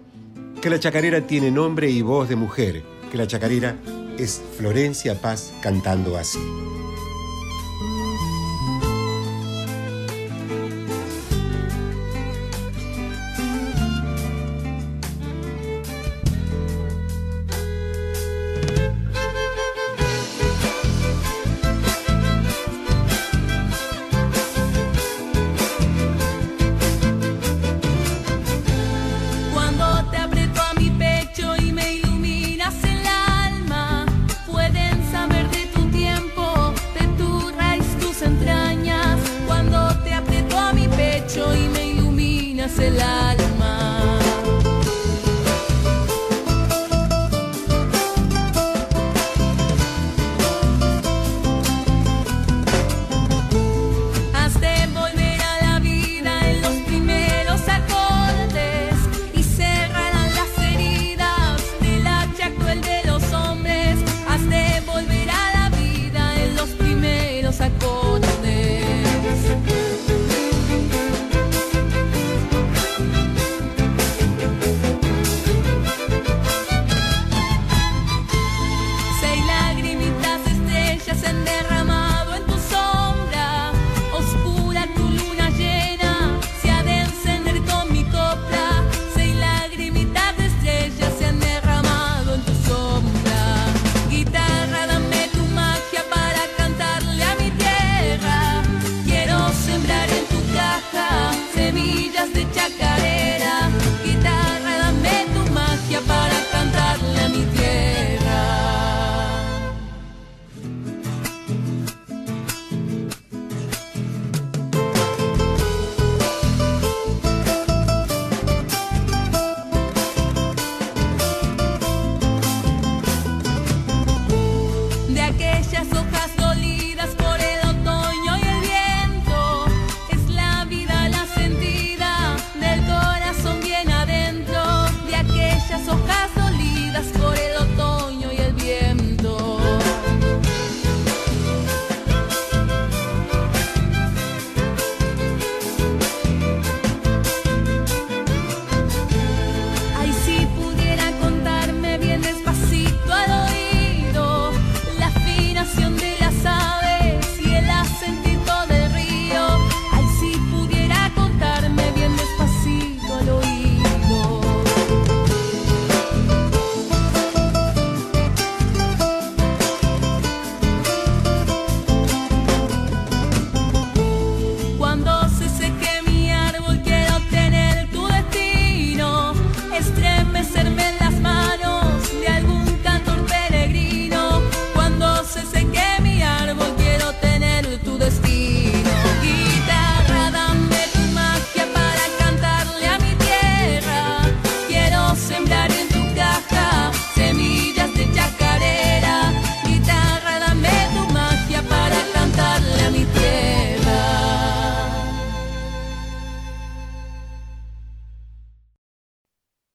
que 0.62 0.72
la 0.72 0.80
chacarera 0.80 1.28
tiene 1.28 1.52
nombre 1.52 1.89
y 1.91 2.02
voz 2.02 2.28
de 2.30 2.36
mujer, 2.36 2.84
que 3.12 3.18
la 3.18 3.28
chacarera 3.28 3.78
es 4.18 4.41
Florencia 4.58 5.22
Paz 5.22 5.54
cantando 5.62 6.18
así. 6.18 6.39